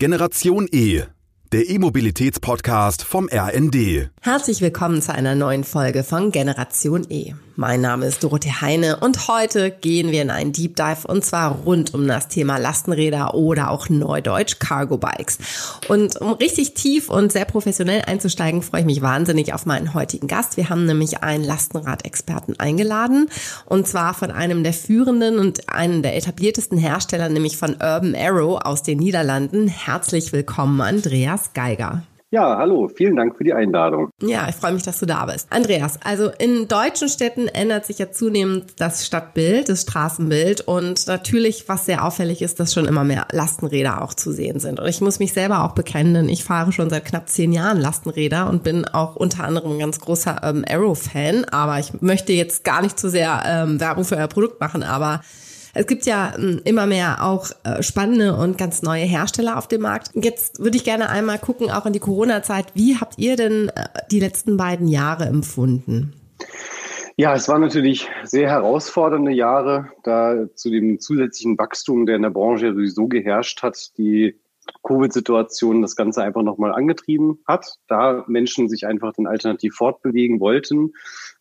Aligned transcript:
Generation 0.00 0.68
E, 0.70 1.02
der 1.50 1.68
E-Mobilitäts-Podcast 1.68 3.02
vom 3.02 3.28
RND. 3.28 4.10
Herzlich 4.20 4.60
willkommen 4.60 5.02
zu 5.02 5.12
einer 5.12 5.34
neuen 5.34 5.64
Folge 5.64 6.04
von 6.04 6.30
Generation 6.30 7.04
E. 7.10 7.34
Mein 7.60 7.80
Name 7.80 8.06
ist 8.06 8.22
Dorothee 8.22 8.52
Heine 8.60 8.98
und 9.00 9.26
heute 9.26 9.72
gehen 9.72 10.12
wir 10.12 10.22
in 10.22 10.30
einen 10.30 10.52
Deep 10.52 10.76
Dive 10.76 11.08
und 11.08 11.24
zwar 11.24 11.56
rund 11.56 11.92
um 11.92 12.06
das 12.06 12.28
Thema 12.28 12.56
Lastenräder 12.56 13.34
oder 13.34 13.72
auch 13.72 13.88
Neudeutsch 13.88 14.60
Cargo 14.60 14.96
Bikes. 14.96 15.38
Und 15.88 16.20
um 16.20 16.34
richtig 16.34 16.74
tief 16.74 17.10
und 17.10 17.32
sehr 17.32 17.46
professionell 17.46 18.02
einzusteigen, 18.06 18.62
freue 18.62 18.82
ich 18.82 18.86
mich 18.86 19.02
wahnsinnig 19.02 19.54
auf 19.54 19.66
meinen 19.66 19.92
heutigen 19.92 20.28
Gast. 20.28 20.56
Wir 20.56 20.70
haben 20.70 20.86
nämlich 20.86 21.24
einen 21.24 21.42
Lastenradexperten 21.42 22.60
eingeladen 22.60 23.28
und 23.66 23.88
zwar 23.88 24.14
von 24.14 24.30
einem 24.30 24.62
der 24.62 24.72
führenden 24.72 25.40
und 25.40 25.68
einem 25.68 26.02
der 26.02 26.16
etabliertesten 26.16 26.78
Hersteller, 26.78 27.28
nämlich 27.28 27.56
von 27.56 27.72
Urban 27.72 28.14
Arrow 28.14 28.60
aus 28.62 28.84
den 28.84 29.00
Niederlanden. 29.00 29.66
Herzlich 29.66 30.32
willkommen, 30.32 30.80
Andreas 30.80 31.54
Geiger. 31.54 32.04
Ja, 32.30 32.58
hallo, 32.58 32.88
vielen 32.88 33.16
Dank 33.16 33.38
für 33.38 33.44
die 33.44 33.54
Einladung. 33.54 34.10
Ja, 34.20 34.46
ich 34.50 34.54
freue 34.54 34.72
mich, 34.72 34.82
dass 34.82 35.00
du 35.00 35.06
da 35.06 35.24
bist. 35.24 35.50
Andreas, 35.50 35.98
also 36.04 36.30
in 36.38 36.68
deutschen 36.68 37.08
Städten 37.08 37.48
ändert 37.48 37.86
sich 37.86 37.98
ja 37.98 38.10
zunehmend 38.10 38.74
das 38.76 39.06
Stadtbild, 39.06 39.70
das 39.70 39.82
Straßenbild 39.82 40.60
und 40.60 41.06
natürlich, 41.06 41.70
was 41.70 41.86
sehr 41.86 42.04
auffällig 42.04 42.42
ist, 42.42 42.60
dass 42.60 42.74
schon 42.74 42.84
immer 42.84 43.02
mehr 43.02 43.26
Lastenräder 43.32 44.02
auch 44.02 44.12
zu 44.12 44.30
sehen 44.30 44.60
sind. 44.60 44.78
Und 44.78 44.88
ich 44.88 45.00
muss 45.00 45.20
mich 45.20 45.32
selber 45.32 45.64
auch 45.64 45.72
bekennen, 45.72 46.12
denn 46.12 46.28
ich 46.28 46.44
fahre 46.44 46.70
schon 46.70 46.90
seit 46.90 47.06
knapp 47.06 47.30
zehn 47.30 47.50
Jahren 47.50 47.80
Lastenräder 47.80 48.50
und 48.50 48.62
bin 48.62 48.84
auch 48.84 49.16
unter 49.16 49.44
anderem 49.44 49.72
ein 49.72 49.78
ganz 49.78 49.98
großer 49.98 50.42
ähm, 50.42 50.66
Arrow-Fan. 50.68 51.46
Aber 51.46 51.78
ich 51.78 52.02
möchte 52.02 52.34
jetzt 52.34 52.62
gar 52.62 52.82
nicht 52.82 52.98
zu 52.98 53.08
sehr 53.08 53.42
ähm, 53.46 53.80
Werbung 53.80 54.04
für 54.04 54.16
euer 54.16 54.28
Produkt 54.28 54.60
machen, 54.60 54.82
aber 54.82 55.22
es 55.74 55.86
gibt 55.86 56.06
ja 56.06 56.34
hm, 56.34 56.60
immer 56.64 56.86
mehr 56.86 57.24
auch 57.24 57.50
äh, 57.64 57.82
spannende 57.82 58.36
und 58.36 58.58
ganz 58.58 58.82
neue 58.82 59.04
Hersteller 59.04 59.56
auf 59.56 59.68
dem 59.68 59.82
Markt. 59.82 60.10
Jetzt 60.14 60.60
würde 60.60 60.76
ich 60.76 60.84
gerne 60.84 61.10
einmal 61.10 61.38
gucken, 61.38 61.70
auch 61.70 61.86
in 61.86 61.92
die 61.92 62.00
Corona-Zeit. 62.00 62.66
Wie 62.74 62.96
habt 62.96 63.18
ihr 63.18 63.36
denn 63.36 63.68
äh, 63.68 63.88
die 64.10 64.20
letzten 64.20 64.56
beiden 64.56 64.88
Jahre 64.88 65.26
empfunden? 65.26 66.12
Ja, 67.16 67.34
es 67.34 67.48
waren 67.48 67.62
natürlich 67.62 68.08
sehr 68.22 68.48
herausfordernde 68.48 69.32
Jahre, 69.32 69.90
da 70.04 70.46
zu 70.54 70.70
dem 70.70 71.00
zusätzlichen 71.00 71.58
Wachstum, 71.58 72.06
der 72.06 72.16
in 72.16 72.22
der 72.22 72.30
Branche 72.30 72.72
sowieso 72.72 73.08
geherrscht 73.08 73.62
hat, 73.62 73.98
die 73.98 74.38
Covid-Situation 74.84 75.82
das 75.82 75.96
Ganze 75.96 76.22
einfach 76.22 76.42
nochmal 76.42 76.72
angetrieben 76.72 77.40
hat, 77.46 77.78
da 77.88 78.24
Menschen 78.28 78.68
sich 78.68 78.86
einfach 78.86 79.12
den 79.14 79.26
Alternativ 79.26 79.74
fortbewegen 79.74 80.40
wollten 80.40 80.92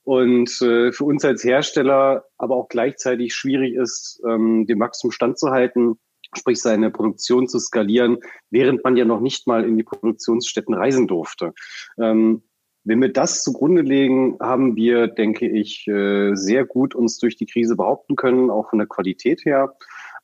und 0.08 0.62
äh, 0.62 0.94
für 0.94 1.04
uns 1.04 1.26
als 1.26 1.44
Hersteller 1.44 2.24
aber 2.38 2.56
auch 2.56 2.70
gleichzeitig 2.70 3.36
schwierig 3.36 3.74
ist, 3.74 4.22
ähm, 4.26 4.66
dem 4.66 4.80
Wachstum 4.80 5.12
standzuhalten, 5.12 6.00
sprich 6.34 6.62
seine 6.62 6.92
Produktion 6.92 7.50
zu 7.50 7.60
skalieren, 7.60 8.20
während 8.50 8.86
man 8.86 8.96
ja 8.96 9.04
noch 9.04 9.20
nicht 9.20 9.48
mal 9.48 9.66
in 9.66 9.76
die 9.76 9.84
Produktionsstätten 9.84 10.74
reisen 10.74 11.08
durfte. 11.08 11.52
Ähm, 12.00 12.44
wenn 12.86 13.02
wir 13.02 13.12
das 13.12 13.44
zugrunde 13.44 13.82
legen, 13.82 14.38
haben 14.40 14.78
wir, 14.78 15.08
denke 15.08 15.46
ich, 15.46 15.86
äh, 15.90 16.36
sehr 16.36 16.64
gut 16.64 16.96
uns 16.96 17.18
durch 17.18 17.36
die 17.36 17.46
Krise 17.46 17.76
behaupten 17.76 18.16
können, 18.16 18.50
auch 18.50 18.70
von 18.70 18.80
der 18.80 18.88
Qualität 18.88 19.44
her. 19.44 19.76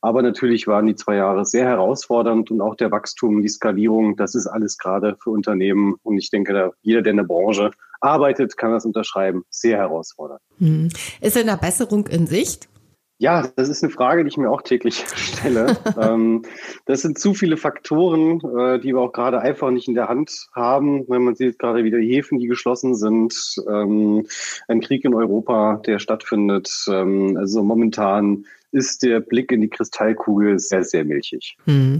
Aber 0.04 0.20
natürlich 0.20 0.66
waren 0.66 0.86
die 0.86 0.96
zwei 0.96 1.16
Jahre 1.16 1.46
sehr 1.46 1.64
herausfordernd 1.64 2.50
und 2.50 2.60
auch 2.60 2.74
der 2.74 2.90
Wachstum, 2.90 3.40
die 3.40 3.48
Skalierung, 3.48 4.16
das 4.16 4.34
ist 4.34 4.46
alles 4.46 4.76
gerade 4.76 5.16
für 5.18 5.30
Unternehmen. 5.30 5.94
Und 6.02 6.18
ich 6.18 6.28
denke, 6.28 6.72
jeder, 6.82 7.00
der 7.00 7.12
in 7.12 7.16
der 7.16 7.24
Branche 7.24 7.70
arbeitet, 8.02 8.58
kann 8.58 8.70
das 8.70 8.84
unterschreiben, 8.84 9.44
sehr 9.48 9.78
herausfordernd. 9.78 10.42
Hm. 10.58 10.90
Ist 11.22 11.36
denn 11.36 11.46
da 11.46 11.56
Besserung 11.56 12.06
in 12.08 12.26
Sicht? 12.26 12.68
Ja, 13.16 13.48
das 13.56 13.70
ist 13.70 13.82
eine 13.82 13.90
Frage, 13.90 14.24
die 14.24 14.28
ich 14.28 14.36
mir 14.36 14.50
auch 14.50 14.60
täglich 14.60 15.06
stelle. 15.16 15.78
ähm, 15.98 16.42
das 16.84 17.00
sind 17.00 17.18
zu 17.18 17.32
viele 17.32 17.56
Faktoren, 17.56 18.40
äh, 18.58 18.80
die 18.80 18.88
wir 18.88 19.00
auch 19.00 19.12
gerade 19.12 19.40
einfach 19.40 19.70
nicht 19.70 19.88
in 19.88 19.94
der 19.94 20.10
Hand 20.10 20.48
haben. 20.54 21.08
Wenn 21.08 21.24
man 21.24 21.34
sieht 21.34 21.58
gerade 21.58 21.82
wieder 21.82 21.98
die 21.98 22.14
Häfen, 22.14 22.38
die 22.38 22.46
geschlossen 22.46 22.94
sind, 22.94 23.34
ähm, 23.66 24.26
ein 24.68 24.82
Krieg 24.82 25.06
in 25.06 25.14
Europa, 25.14 25.80
der 25.86 25.98
stattfindet. 25.98 26.70
Ähm, 26.90 27.38
also 27.38 27.62
momentan 27.62 28.44
ist 28.74 29.02
der 29.02 29.20
Blick 29.20 29.52
in 29.52 29.60
die 29.60 29.68
Kristallkugel 29.68 30.58
sehr, 30.58 30.84
sehr 30.84 31.04
milchig. 31.04 31.56
Hm. 31.64 31.98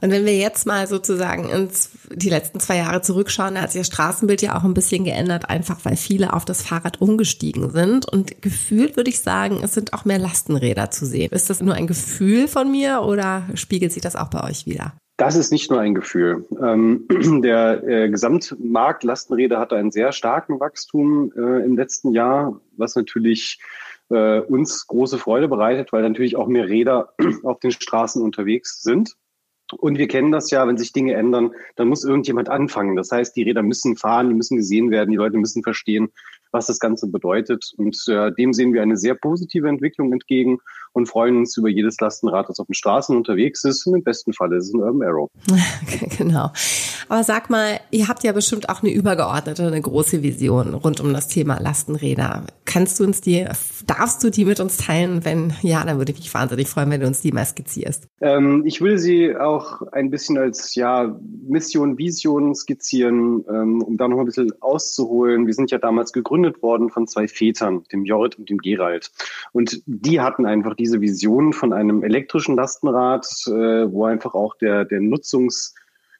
Und 0.00 0.10
wenn 0.10 0.24
wir 0.24 0.36
jetzt 0.36 0.66
mal 0.66 0.86
sozusagen 0.86 1.48
ins 1.48 1.90
die 2.12 2.28
letzten 2.28 2.58
zwei 2.60 2.76
Jahre 2.78 3.02
zurückschauen, 3.02 3.54
da 3.54 3.62
hat 3.62 3.72
sich 3.72 3.80
das 3.80 3.86
Straßenbild 3.88 4.42
ja 4.42 4.56
auch 4.56 4.64
ein 4.64 4.74
bisschen 4.74 5.04
geändert, 5.04 5.48
einfach 5.48 5.84
weil 5.84 5.96
viele 5.96 6.32
auf 6.32 6.44
das 6.44 6.62
Fahrrad 6.62 7.00
umgestiegen 7.00 7.70
sind. 7.70 8.08
Und 8.10 8.42
gefühlt 8.42 8.96
würde 8.96 9.10
ich 9.10 9.20
sagen, 9.20 9.60
es 9.62 9.74
sind 9.74 9.92
auch 9.92 10.04
mehr 10.04 10.18
Lastenräder 10.18 10.90
zu 10.90 11.06
sehen. 11.06 11.30
Ist 11.32 11.50
das 11.50 11.60
nur 11.60 11.74
ein 11.74 11.86
Gefühl 11.86 12.48
von 12.48 12.70
mir 12.70 13.02
oder 13.02 13.44
spiegelt 13.54 13.92
sich 13.92 14.02
das 14.02 14.16
auch 14.16 14.28
bei 14.28 14.42
euch 14.42 14.66
wieder? 14.66 14.94
Das 15.18 15.36
ist 15.36 15.52
nicht 15.52 15.70
nur 15.70 15.80
ein 15.80 15.94
Gefühl. 15.94 16.46
Ähm, 16.60 17.06
der 17.42 17.86
äh, 17.86 18.08
Gesamtmarkt 18.08 19.04
Lastenräder 19.04 19.60
hatte 19.60 19.76
einen 19.76 19.92
sehr 19.92 20.10
starken 20.10 20.58
Wachstum 20.58 21.32
äh, 21.36 21.64
im 21.64 21.76
letzten 21.76 22.12
Jahr, 22.12 22.60
was 22.76 22.96
natürlich 22.96 23.60
äh, 24.12 24.40
uns 24.40 24.86
große 24.86 25.18
Freude 25.18 25.48
bereitet, 25.48 25.92
weil 25.92 26.02
natürlich 26.02 26.36
auch 26.36 26.46
mehr 26.46 26.68
Räder 26.68 27.14
auf 27.42 27.58
den 27.60 27.70
Straßen 27.70 28.22
unterwegs 28.22 28.82
sind. 28.82 29.16
Und 29.78 29.96
wir 29.96 30.06
kennen 30.06 30.32
das 30.32 30.50
ja, 30.50 30.66
wenn 30.68 30.76
sich 30.76 30.92
Dinge 30.92 31.14
ändern, 31.14 31.52
dann 31.76 31.88
muss 31.88 32.04
irgendjemand 32.04 32.50
anfangen. 32.50 32.94
Das 32.94 33.10
heißt, 33.10 33.34
die 33.34 33.42
Räder 33.42 33.62
müssen 33.62 33.96
fahren, 33.96 34.28
die 34.28 34.34
müssen 34.34 34.58
gesehen 34.58 34.90
werden, 34.90 35.10
die 35.10 35.16
Leute 35.16 35.38
müssen 35.38 35.62
verstehen, 35.62 36.12
was 36.50 36.66
das 36.66 36.78
Ganze 36.78 37.08
bedeutet. 37.08 37.72
Und 37.78 37.96
äh, 38.08 38.32
dem 38.32 38.52
sehen 38.52 38.74
wir 38.74 38.82
eine 38.82 38.98
sehr 38.98 39.14
positive 39.14 39.68
Entwicklung 39.68 40.12
entgegen 40.12 40.58
und 40.92 41.06
freuen 41.06 41.38
uns 41.38 41.56
über 41.56 41.68
jedes 41.68 41.98
Lastenrad, 42.00 42.48
das 42.48 42.60
auf 42.60 42.66
den 42.66 42.74
Straßen 42.74 43.16
unterwegs 43.16 43.64
ist. 43.64 43.86
Und 43.86 43.94
im 43.94 44.02
besten 44.02 44.32
Fall 44.32 44.52
ist 44.52 44.68
es 44.68 44.74
ein 44.74 44.80
Urban 44.80 45.08
Arrow. 45.08 45.30
genau. 46.18 46.50
Aber 47.08 47.24
sag 47.24 47.50
mal, 47.50 47.80
ihr 47.90 48.08
habt 48.08 48.24
ja 48.24 48.32
bestimmt 48.32 48.68
auch 48.68 48.82
eine 48.82 48.92
übergeordnete, 48.92 49.66
eine 49.66 49.80
große 49.80 50.22
Vision 50.22 50.74
rund 50.74 51.00
um 51.00 51.12
das 51.12 51.28
Thema 51.28 51.60
Lastenräder. 51.60 52.44
Kannst 52.64 53.00
du 53.00 53.04
uns 53.04 53.20
die, 53.20 53.44
darfst 53.86 54.22
du 54.24 54.30
die 54.30 54.44
mit 54.44 54.60
uns 54.60 54.76
teilen? 54.76 55.24
Wenn 55.24 55.52
ja, 55.62 55.84
dann 55.84 55.98
würde 55.98 56.12
ich 56.12 56.18
mich 56.18 56.32
wahnsinnig 56.32 56.68
freuen, 56.68 56.90
wenn 56.90 57.00
du 57.00 57.06
uns 57.06 57.20
die 57.20 57.32
mal 57.32 57.44
skizzierst. 57.44 58.08
Ähm, 58.20 58.62
ich 58.66 58.80
würde 58.80 58.98
sie 58.98 59.36
auch 59.36 59.82
ein 59.92 60.10
bisschen 60.10 60.38
als 60.38 60.74
ja, 60.74 61.18
Mission, 61.46 61.98
Vision 61.98 62.54
skizzieren, 62.54 63.44
ähm, 63.48 63.82
um 63.82 63.96
da 63.96 64.08
noch 64.08 64.18
ein 64.18 64.26
bisschen 64.26 64.52
auszuholen. 64.60 65.46
Wir 65.46 65.54
sind 65.54 65.70
ja 65.70 65.78
damals 65.78 66.12
gegründet 66.12 66.62
worden 66.62 66.90
von 66.90 67.06
zwei 67.06 67.28
Vätern, 67.28 67.82
dem 67.92 68.04
Jorrit 68.04 68.38
und 68.38 68.48
dem 68.48 68.58
Gerald. 68.58 69.10
Und 69.52 69.82
die 69.86 70.20
hatten 70.20 70.46
einfach 70.46 70.74
diese 70.82 71.00
Vision 71.00 71.52
von 71.52 71.72
einem 71.72 72.02
elektrischen 72.02 72.56
Lastenrad, 72.56 73.24
äh, 73.46 73.92
wo 73.92 74.04
einfach 74.04 74.34
auch 74.34 74.56
der, 74.56 74.84
der 74.84 75.00
Nutzungs, 75.00 75.74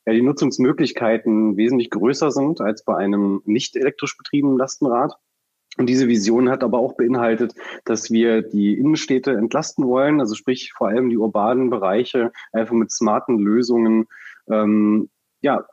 ja, 0.06 0.12
die 0.12 0.22
Nutzungsmöglichkeiten 0.22 1.56
wesentlich 1.56 1.90
größer 1.90 2.30
sind 2.30 2.60
als 2.60 2.84
bei 2.84 2.96
einem 2.96 3.42
nicht 3.44 3.76
elektrisch 3.76 4.16
betriebenen 4.16 4.56
Lastenrad. 4.56 5.16
Und 5.78 5.88
diese 5.88 6.06
Vision 6.06 6.48
hat 6.48 6.62
aber 6.62 6.78
auch 6.78 6.96
beinhaltet, 6.96 7.54
dass 7.84 8.10
wir 8.10 8.42
die 8.42 8.78
Innenstädte 8.78 9.32
entlasten 9.32 9.86
wollen, 9.86 10.20
also 10.20 10.34
sprich 10.34 10.72
vor 10.76 10.88
allem 10.88 11.08
die 11.10 11.16
urbanen 11.16 11.70
Bereiche 11.70 12.30
einfach 12.52 12.74
mit 12.74 12.92
smarten 12.92 13.38
Lösungen 13.38 14.06
ähm, 14.48 15.08
ja, 15.40 15.66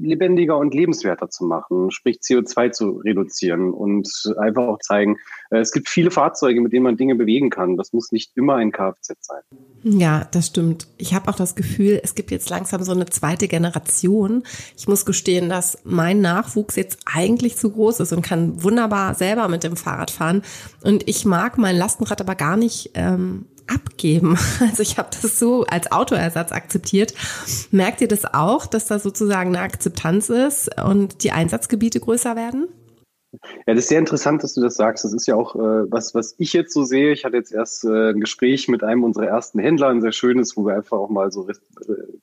lebendiger 0.00 0.56
und 0.56 0.74
lebenswerter 0.74 1.30
zu 1.30 1.44
machen, 1.44 1.90
sprich 1.90 2.18
CO2 2.18 2.70
zu 2.70 2.90
reduzieren 3.04 3.72
und 3.72 4.08
einfach 4.38 4.64
auch 4.64 4.78
zeigen, 4.78 5.16
äh, 5.50 5.58
es 5.58 5.72
gibt 5.72 5.88
viele 5.88 6.10
Fahrzeuge, 6.10 6.60
mit 6.60 6.72
denen 6.72 6.84
man 6.84 6.96
Dinge 6.96 7.14
bewegen 7.14 7.50
kann. 7.50 7.76
Das 7.76 7.92
muss 7.92 8.12
nicht 8.12 8.32
immer 8.36 8.56
ein 8.56 8.72
Kfz 8.72 9.12
sein. 9.20 9.42
Ja, 9.82 10.26
das 10.32 10.48
stimmt. 10.48 10.88
Ich 10.98 11.14
habe 11.14 11.28
auch 11.28 11.36
das 11.36 11.54
Gefühl, 11.54 12.00
es 12.02 12.14
gibt 12.14 12.30
jetzt 12.30 12.50
langsam 12.50 12.82
so 12.82 12.92
eine 12.92 13.06
zweite 13.06 13.48
Generation. 13.48 14.42
Ich 14.76 14.88
muss 14.88 15.06
gestehen, 15.06 15.48
dass 15.48 15.78
mein 15.84 16.20
Nachwuchs 16.20 16.76
jetzt 16.76 16.98
eigentlich 17.12 17.56
zu 17.56 17.70
groß 17.70 18.00
ist 18.00 18.12
und 18.12 18.22
kann 18.22 18.62
wunderbar 18.62 19.14
selber 19.14 19.48
mit 19.48 19.64
dem 19.64 19.76
Fahrrad 19.76 20.10
fahren. 20.10 20.42
Und 20.82 21.08
ich 21.08 21.24
mag 21.24 21.58
mein 21.58 21.76
Lastenrad 21.76 22.20
aber 22.20 22.34
gar 22.34 22.56
nicht 22.56 22.90
ähm, 22.94 23.46
abgeben. 23.70 24.38
Also 24.60 24.82
ich 24.82 24.98
habe 24.98 25.08
das 25.20 25.38
so 25.38 25.64
als 25.64 25.90
Autoersatz 25.90 26.52
akzeptiert. 26.52 27.14
Merkt 27.70 28.00
ihr 28.00 28.08
das 28.08 28.24
auch, 28.24 28.66
dass 28.66 28.86
da 28.86 28.98
sozusagen 28.98 29.56
eine 29.56 29.64
Akzeptanz 29.64 30.28
ist 30.28 30.70
und 30.82 31.24
die 31.24 31.32
Einsatzgebiete 31.32 32.00
größer 32.00 32.36
werden? 32.36 32.68
Ja, 33.32 33.74
das 33.74 33.84
ist 33.84 33.88
sehr 33.88 34.00
interessant, 34.00 34.42
dass 34.42 34.54
du 34.54 34.60
das 34.60 34.74
sagst. 34.74 35.04
Das 35.04 35.12
ist 35.12 35.26
ja 35.26 35.36
auch 35.36 35.54
äh, 35.54 35.90
was, 35.90 36.14
was 36.14 36.34
ich 36.38 36.52
jetzt 36.52 36.72
so 36.72 36.82
sehe. 36.82 37.12
Ich 37.12 37.24
hatte 37.24 37.36
jetzt 37.36 37.52
erst 37.52 37.84
äh, 37.84 38.10
ein 38.10 38.20
Gespräch 38.20 38.66
mit 38.66 38.82
einem 38.82 39.04
unserer 39.04 39.26
ersten 39.26 39.60
Händler, 39.60 39.88
ein 39.88 40.00
sehr 40.00 40.10
schönes, 40.10 40.56
wo 40.56 40.66
wir 40.66 40.74
einfach 40.74 40.98
auch 40.98 41.10
mal 41.10 41.30
so 41.30 41.48
äh, 41.48 41.54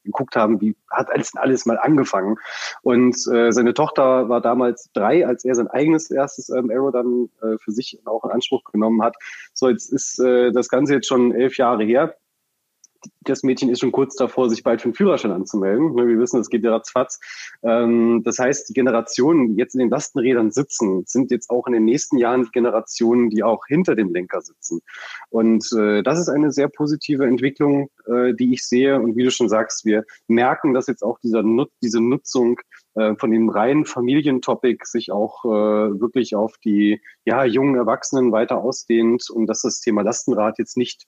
geguckt 0.04 0.36
haben, 0.36 0.60
wie 0.60 0.76
hat 0.92 1.10
alles, 1.12 1.34
alles 1.36 1.66
mal 1.66 1.78
angefangen. 1.78 2.36
Und 2.82 3.16
äh, 3.32 3.52
seine 3.52 3.74
Tochter 3.74 4.28
war 4.28 4.42
damals 4.42 4.90
drei, 4.94 5.26
als 5.26 5.46
er 5.46 5.56
sein 5.56 5.68
eigenes 5.68 6.12
erstes 6.12 6.50
ähm, 6.50 6.70
Arrow 6.72 6.92
dann 6.92 7.30
äh, 7.42 7.58
für 7.58 7.72
sich 7.72 8.00
auch 8.06 8.26
in 8.26 8.32
Anspruch 8.32 8.64
genommen 8.66 9.02
hat. 9.02 9.16
So, 9.54 9.70
jetzt 9.70 9.94
ist 9.94 10.20
äh, 10.20 10.52
das 10.52 10.68
Ganze 10.68 10.96
jetzt 10.96 11.08
schon 11.08 11.34
elf 11.34 11.58
Jahre 11.58 11.86
her 11.86 12.16
das 13.22 13.44
Mädchen 13.44 13.70
ist 13.70 13.80
schon 13.80 13.92
kurz 13.92 14.16
davor, 14.16 14.50
sich 14.50 14.64
bald 14.64 14.82
für 14.82 14.90
den 14.90 14.96
Führerschein 14.96 15.32
anzumelden. 15.32 15.94
Ne, 15.94 16.08
wir 16.08 16.20
wissen, 16.20 16.40
es 16.40 16.50
geht 16.50 16.64
ja 16.64 16.72
ratzfatz. 16.72 17.20
Ähm, 17.64 18.22
das 18.24 18.40
heißt, 18.40 18.70
die 18.70 18.74
Generationen, 18.74 19.50
die 19.50 19.56
jetzt 19.56 19.76
in 19.76 19.80
den 19.80 19.90
Lastenrädern 19.90 20.52
sitzen, 20.52 21.04
sind 21.06 21.32
jetzt 21.32 21.50
auch 21.50 21.68
in 21.68 21.74
den 21.74 21.86
nächsten 21.86 22.18
Jahren 22.18 22.44
die 22.44 22.52
Generationen, 22.52 23.30
die 23.30 23.44
auch 23.44 23.66
hinter 23.68 23.96
dem 23.96 24.14
Lenker 24.14 24.42
sitzen. 24.42 24.82
Und 25.30 25.70
äh, 25.78 26.04
das 26.04 26.20
ist 26.20 26.30
eine 26.30 26.52
sehr 26.52 26.68
positive 26.68 27.26
Entwicklung, 27.26 27.90
äh, 28.06 28.34
die 28.34 28.54
ich 28.54 28.66
sehe. 28.66 29.00
Und 29.00 29.16
wie 29.16 29.24
du 29.24 29.32
schon 29.32 29.50
sagst, 29.50 29.86
wir 29.86 30.06
merken, 30.28 30.74
dass 30.74 30.88
jetzt 30.88 31.04
auch 31.04 31.20
dieser 31.20 31.44
diese 31.82 32.02
Nutzung 32.02 32.60
äh, 32.96 33.16
von 33.16 33.32
dem 33.32 33.50
reinen 33.50 33.86
Familientopic 33.86 34.86
sich 34.86 35.12
auch 35.12 35.46
äh, 35.46 35.48
wirklich 36.00 36.36
auf 36.36 36.58
die 36.58 37.02
ja, 37.26 37.44
jungen 37.46 37.76
Erwachsenen 37.76 38.32
weiter 38.32 38.58
ausdehnt 38.58 39.30
und 39.30 39.46
dass 39.46 39.62
das 39.62 39.82
Thema 39.82 40.02
Lastenrad 40.02 40.58
jetzt 40.58 40.78
nicht 40.78 41.06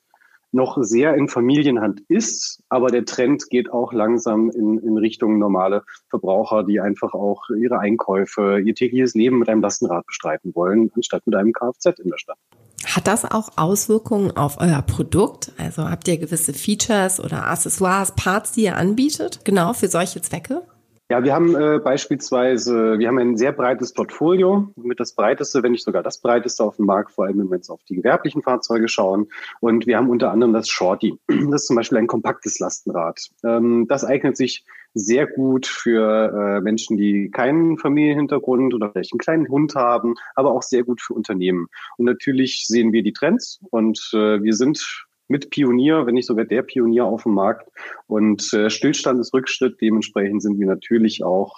noch 0.52 0.78
sehr 0.82 1.16
in 1.16 1.28
Familienhand 1.28 2.02
ist, 2.08 2.64
aber 2.70 2.88
der 2.88 3.06
Trend 3.06 3.50
geht 3.50 3.72
auch 3.72 3.94
langsam 3.94 4.50
in, 4.50 4.80
in 4.80 4.98
Richtung 4.98 5.38
normale 5.38 5.84
Verbraucher, 6.10 6.64
die 6.64 6.80
einfach 6.80 7.14
auch 7.14 7.50
ihre 7.50 7.80
Einkäufe, 7.80 8.60
ihr 8.60 8.76
tägliches 8.76 9.14
Leben 9.14 9.40
mit 9.40 9.50
einem 9.50 9.62
Lastenrad 9.62 10.06
bestreiten 10.08 10.54
wollen, 10.56 10.92
anstatt 10.96 11.26
mit 11.26 11.36
einem 11.36 11.54
Kfz 11.54 12.00
in 12.00 12.10
der 12.10 12.18
Stadt. 12.18 12.38
Hat 12.86 13.08
das 13.08 13.26
auch 13.26 13.50
Auswirkungen 13.58 14.36
auf 14.36 14.60
euer 14.60 14.82
Produkt? 14.82 15.52
Also 15.58 15.90
habt 15.90 16.08
ihr 16.08 16.18
gewisse 16.18 16.54
Features 16.54 17.20
oder 17.20 17.48
Accessoires, 17.48 18.16
Parts, 18.16 18.54
die 18.54 18.64
ihr 18.64 18.78
anbietet, 18.78 19.42
genau 19.44 19.74
für 19.74 19.88
solche 19.90 20.22
Zwecke? 20.22 20.64
Ja, 21.12 21.24
wir 21.24 21.34
haben 21.34 21.56
äh, 21.56 21.80
beispielsweise, 21.80 23.00
wir 23.00 23.08
haben 23.08 23.18
ein 23.18 23.36
sehr 23.36 23.52
breites 23.52 23.94
Portfolio, 23.94 24.72
mit 24.76 25.00
das 25.00 25.16
breiteste, 25.16 25.64
wenn 25.64 25.72
nicht 25.72 25.84
sogar 25.84 26.04
das 26.04 26.22
breiteste 26.22 26.64
auf 26.64 26.76
dem 26.76 26.86
Markt, 26.86 27.10
vor 27.10 27.26
allem 27.26 27.40
wenn 27.40 27.50
wir 27.50 27.56
jetzt 27.56 27.72
auf 27.72 27.82
die 27.90 27.96
gewerblichen 27.96 28.44
Fahrzeuge 28.44 28.88
schauen. 28.88 29.28
Und 29.60 29.88
wir 29.88 29.98
haben 29.98 30.12
unter 30.12 30.32
anderem 30.32 30.54
das 30.54 30.70
Shorty. 30.70 31.18
Das 31.28 31.62
ist 31.62 31.68
zum 31.68 31.78
Beispiel 31.78 31.98
ein 31.98 32.06
kompaktes 32.06 32.60
Lastenrad. 32.60 33.20
Ähm, 33.44 33.88
das 33.90 34.06
eignet 34.06 34.38
sich 34.38 34.66
sehr 34.94 35.26
gut 35.26 35.66
für 35.66 36.58
äh, 36.58 36.62
Menschen, 36.62 36.96
die 36.96 37.32
keinen 37.32 37.80
Familienhintergrund 37.80 38.76
oder 38.76 38.92
vielleicht 38.92 39.12
einen 39.12 39.20
kleinen 39.20 39.48
Hund 39.50 39.74
haben, 39.74 40.14
aber 40.36 40.52
auch 40.52 40.62
sehr 40.62 40.84
gut 40.84 41.02
für 41.02 41.16
Unternehmen. 41.16 41.70
Und 41.98 42.06
natürlich 42.06 42.66
sehen 42.68 42.94
wir 42.94 43.02
die 43.02 43.14
Trends 43.14 43.60
und 43.72 44.12
äh, 44.14 44.44
wir 44.44 44.54
sind 44.54 45.08
mit 45.30 45.50
Pionier, 45.52 46.06
wenn 46.06 46.16
nicht 46.16 46.26
sogar 46.26 46.44
der 46.44 46.64
Pionier 46.64 47.06
auf 47.06 47.24
dem 47.24 47.36
Markt. 47.36 47.72
Und 48.08 48.52
äh, 48.54 48.70
Stillstand 48.70 49.22
ist 49.22 49.34
Rückschritt. 49.34 49.80
Dementsprechend 49.80 50.42
sind 50.42 50.60
wir 50.60 50.68
natürlich 50.68 51.24
auch 51.24 51.56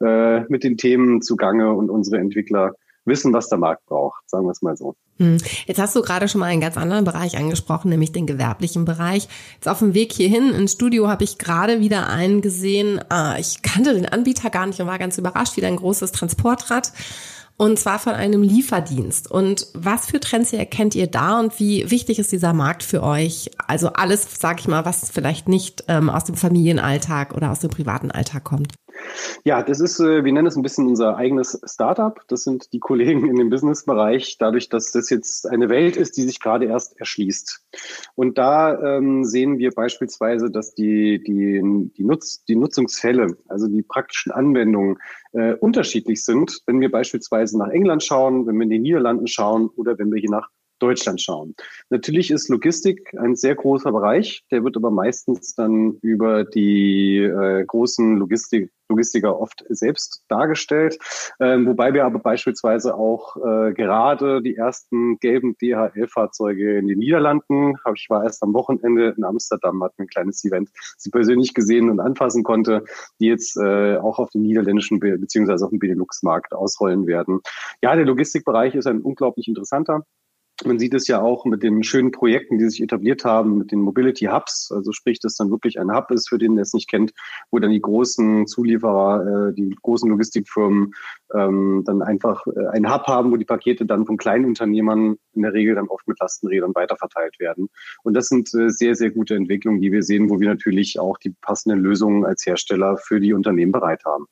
äh, 0.00 0.40
mit 0.48 0.64
den 0.64 0.76
Themen 0.76 1.22
zugange 1.22 1.72
und 1.72 1.90
unsere 1.90 2.18
Entwickler 2.18 2.74
wissen, 3.04 3.32
was 3.32 3.48
der 3.48 3.58
Markt 3.58 3.86
braucht, 3.86 4.28
sagen 4.28 4.46
wir 4.46 4.50
es 4.50 4.62
mal 4.62 4.76
so. 4.76 4.94
Hm. 5.18 5.38
Jetzt 5.66 5.78
hast 5.78 5.96
du 5.96 6.02
gerade 6.02 6.28
schon 6.28 6.40
mal 6.40 6.46
einen 6.46 6.60
ganz 6.60 6.76
anderen 6.76 7.04
Bereich 7.04 7.36
angesprochen, 7.36 7.90
nämlich 7.90 8.12
den 8.12 8.26
gewerblichen 8.26 8.84
Bereich. 8.84 9.28
Jetzt 9.54 9.68
auf 9.68 9.78
dem 9.80 9.94
Weg 9.94 10.12
hierhin 10.12 10.50
ins 10.50 10.72
Studio 10.72 11.08
habe 11.08 11.24
ich 11.24 11.38
gerade 11.38 11.80
wieder 11.80 12.08
einen 12.08 12.40
gesehen. 12.40 13.00
Ah, 13.08 13.36
ich 13.38 13.62
kannte 13.62 13.94
den 13.94 14.06
Anbieter 14.06 14.50
gar 14.50 14.66
nicht 14.66 14.80
und 14.80 14.86
war 14.86 14.98
ganz 14.98 15.18
überrascht, 15.18 15.56
wieder 15.56 15.68
ein 15.68 15.76
großes 15.76 16.12
Transportrad 16.12 16.92
und 17.60 17.78
zwar 17.78 17.98
von 17.98 18.14
einem 18.14 18.42
Lieferdienst. 18.42 19.30
Und 19.30 19.66
was 19.74 20.06
für 20.06 20.18
Trends 20.18 20.50
erkennt 20.54 20.94
ihr 20.94 21.08
da 21.08 21.38
und 21.38 21.60
wie 21.60 21.90
wichtig 21.90 22.18
ist 22.18 22.32
dieser 22.32 22.54
Markt 22.54 22.82
für 22.82 23.02
euch? 23.02 23.50
Also 23.66 23.88
alles, 23.92 24.26
sag 24.38 24.60
ich 24.60 24.66
mal, 24.66 24.86
was 24.86 25.10
vielleicht 25.10 25.46
nicht 25.46 25.84
ähm, 25.86 26.08
aus 26.08 26.24
dem 26.24 26.36
Familienalltag 26.36 27.34
oder 27.34 27.50
aus 27.50 27.60
dem 27.60 27.68
privaten 27.68 28.10
Alltag 28.10 28.44
kommt. 28.44 28.72
Ja, 29.44 29.62
das 29.62 29.80
ist, 29.80 30.00
äh, 30.00 30.24
wir 30.24 30.32
nennen 30.32 30.46
es 30.46 30.56
ein 30.56 30.62
bisschen 30.62 30.86
unser 30.86 31.16
eigenes 31.16 31.60
Startup. 31.64 32.20
Das 32.28 32.42
sind 32.42 32.72
die 32.72 32.78
Kollegen 32.78 33.28
in 33.28 33.36
dem 33.36 33.50
Businessbereich, 33.50 34.36
dadurch, 34.38 34.68
dass 34.68 34.92
das 34.92 35.10
jetzt 35.10 35.48
eine 35.48 35.68
Welt 35.68 35.96
ist, 35.96 36.16
die 36.16 36.22
sich 36.22 36.40
gerade 36.40 36.66
erst 36.66 36.98
erschließt. 36.98 37.64
Und 38.14 38.38
da 38.38 38.96
ähm, 38.96 39.24
sehen 39.24 39.58
wir 39.58 39.70
beispielsweise, 39.72 40.50
dass 40.50 40.74
die, 40.74 41.22
die, 41.22 41.90
die, 41.96 42.04
Nutz, 42.04 42.44
die 42.44 42.56
Nutzungsfälle, 42.56 43.36
also 43.48 43.66
die 43.66 43.82
praktischen 43.82 44.32
Anwendungen 44.32 44.98
äh, 45.32 45.54
unterschiedlich 45.54 46.24
sind, 46.24 46.60
wenn 46.66 46.80
wir 46.80 46.90
beispielsweise 46.90 47.58
nach 47.58 47.68
England 47.68 48.02
schauen, 48.02 48.46
wenn 48.46 48.56
wir 48.56 48.64
in 48.64 48.70
die 48.70 48.78
Niederlanden 48.78 49.26
schauen 49.26 49.68
oder 49.76 49.98
wenn 49.98 50.12
wir 50.12 50.20
hier 50.20 50.30
nach 50.30 50.48
Deutschland 50.80 51.20
schauen. 51.20 51.54
Natürlich 51.90 52.30
ist 52.30 52.48
Logistik 52.48 53.14
ein 53.18 53.36
sehr 53.36 53.54
großer 53.54 53.92
Bereich, 53.92 54.44
der 54.50 54.64
wird 54.64 54.76
aber 54.76 54.90
meistens 54.90 55.54
dann 55.54 55.98
über 56.02 56.44
die 56.44 57.18
äh, 57.18 57.64
großen 57.64 58.16
Logistik, 58.16 58.72
Logistiker 58.90 59.40
oft 59.40 59.64
selbst 59.68 60.24
dargestellt, 60.28 60.98
ähm, 61.40 61.66
wobei 61.66 61.94
wir 61.94 62.04
aber 62.04 62.18
beispielsweise 62.18 62.94
auch 62.94 63.36
äh, 63.36 63.72
gerade 63.72 64.42
die 64.42 64.56
ersten 64.56 65.18
gelben 65.18 65.56
DHL-Fahrzeuge 65.56 66.78
in 66.78 66.88
den 66.88 66.98
Niederlanden, 66.98 67.76
habe 67.84 67.96
ich 67.96 68.10
war 68.10 68.24
erst 68.24 68.42
am 68.42 68.52
Wochenende 68.52 69.14
in 69.16 69.24
Amsterdam, 69.24 69.82
hat 69.82 69.92
ein 69.98 70.06
kleines 70.06 70.44
Event, 70.44 70.70
sie 70.98 71.10
persönlich 71.10 71.54
gesehen 71.54 71.90
und 71.90 72.00
anfassen 72.00 72.42
konnte, 72.42 72.84
die 73.20 73.26
jetzt 73.26 73.56
äh, 73.56 73.96
auch 73.96 74.18
auf 74.18 74.30
den 74.30 74.42
niederländischen 74.42 75.00
be 75.00 75.16
beziehungsweise 75.18 75.64
auf 75.64 75.70
dem 75.70 75.78
Benelux-Markt 75.78 76.52
ausrollen 76.52 77.06
werden. 77.06 77.40
Ja, 77.82 77.94
der 77.94 78.04
Logistikbereich 78.04 78.74
ist 78.74 78.86
ein 78.86 79.00
unglaublich 79.00 79.48
interessanter. 79.48 80.04
Man 80.64 80.78
sieht 80.78 80.92
es 80.92 81.06
ja 81.06 81.22
auch 81.22 81.46
mit 81.46 81.62
den 81.62 81.82
schönen 81.82 82.10
Projekten, 82.10 82.58
die 82.58 82.68
sich 82.68 82.82
etabliert 82.82 83.24
haben, 83.24 83.56
mit 83.56 83.72
den 83.72 83.80
Mobility 83.80 84.26
Hubs. 84.26 84.70
Also 84.74 84.92
sprich, 84.92 85.18
dass 85.18 85.34
dann 85.34 85.50
wirklich 85.50 85.80
ein 85.80 85.94
Hub 85.94 86.10
ist, 86.10 86.28
für 86.28 86.36
den 86.36 86.56
der 86.56 86.62
es 86.62 86.74
nicht 86.74 86.88
kennt, 86.88 87.12
wo 87.50 87.58
dann 87.58 87.70
die 87.70 87.80
großen 87.80 88.46
Zulieferer, 88.46 89.48
äh, 89.50 89.54
die 89.54 89.74
großen 89.82 90.10
Logistikfirmen 90.10 90.92
ähm, 91.34 91.82
dann 91.86 92.02
einfach 92.02 92.46
äh, 92.46 92.66
einen 92.72 92.92
Hub 92.92 93.06
haben, 93.06 93.32
wo 93.32 93.36
die 93.36 93.46
Pakete 93.46 93.86
dann 93.86 94.04
von 94.04 94.18
kleinen 94.18 94.44
Unternehmern 94.44 95.16
in 95.32 95.42
der 95.42 95.54
Regel 95.54 95.76
dann 95.76 95.88
oft 95.88 96.06
mit 96.06 96.20
Lastenrädern 96.20 96.74
weiterverteilt 96.74 97.40
werden. 97.40 97.68
Und 98.02 98.14
das 98.14 98.26
sind 98.26 98.52
äh, 98.54 98.68
sehr, 98.68 98.94
sehr 98.94 99.10
gute 99.10 99.36
Entwicklungen, 99.36 99.80
die 99.80 99.92
wir 99.92 100.02
sehen, 100.02 100.28
wo 100.28 100.40
wir 100.40 100.48
natürlich 100.48 100.98
auch 100.98 101.16
die 101.16 101.30
passenden 101.40 101.80
Lösungen 101.80 102.26
als 102.26 102.44
Hersteller 102.44 102.98
für 102.98 103.18
die 103.18 103.32
Unternehmen 103.32 103.72
bereit 103.72 104.04
haben. 104.04 104.26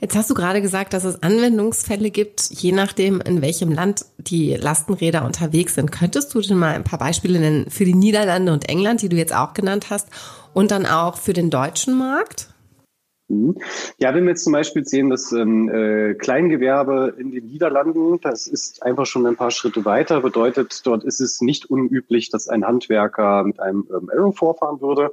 Jetzt 0.00 0.14
hast 0.14 0.28
du 0.28 0.34
gerade 0.34 0.60
gesagt, 0.60 0.92
dass 0.92 1.04
es 1.04 1.22
Anwendungsfälle 1.22 2.10
gibt, 2.10 2.50
je 2.50 2.72
nachdem, 2.72 3.20
in 3.20 3.40
welchem 3.40 3.72
Land 3.72 4.04
die 4.18 4.54
Lastenräder 4.54 5.24
unterwegs 5.24 5.74
sind. 5.74 5.90
Könntest 5.90 6.34
du 6.34 6.40
denn 6.40 6.58
mal 6.58 6.74
ein 6.74 6.84
paar 6.84 6.98
Beispiele 6.98 7.38
nennen 7.38 7.70
für 7.70 7.84
die 7.84 7.94
Niederlande 7.94 8.52
und 8.52 8.68
England, 8.68 9.02
die 9.02 9.08
du 9.08 9.16
jetzt 9.16 9.34
auch 9.34 9.54
genannt 9.54 9.86
hast, 9.90 10.08
und 10.52 10.70
dann 10.70 10.86
auch 10.86 11.16
für 11.16 11.32
den 11.32 11.50
deutschen 11.50 11.96
Markt? 11.96 12.48
Mhm. 13.28 13.56
Ja, 13.98 14.14
wenn 14.14 14.24
wir 14.24 14.30
jetzt 14.30 14.44
zum 14.44 14.52
Beispiel 14.52 14.84
sehen, 14.84 15.10
dass 15.10 15.32
ähm, 15.32 15.68
äh, 15.68 16.14
Kleingewerbe 16.14 17.14
in 17.18 17.32
den 17.32 17.46
Niederlanden, 17.46 18.20
das 18.20 18.46
ist 18.46 18.84
einfach 18.84 19.06
schon 19.06 19.26
ein 19.26 19.36
paar 19.36 19.50
Schritte 19.50 19.84
weiter, 19.84 20.20
bedeutet, 20.20 20.80
dort 20.84 21.02
ist 21.02 21.20
es 21.20 21.40
nicht 21.40 21.66
unüblich, 21.66 22.30
dass 22.30 22.48
ein 22.48 22.64
Handwerker 22.64 23.42
mit 23.42 23.58
einem 23.58 23.88
ähm, 23.90 24.10
Arrow 24.14 24.36
vorfahren 24.36 24.80
würde. 24.80 25.12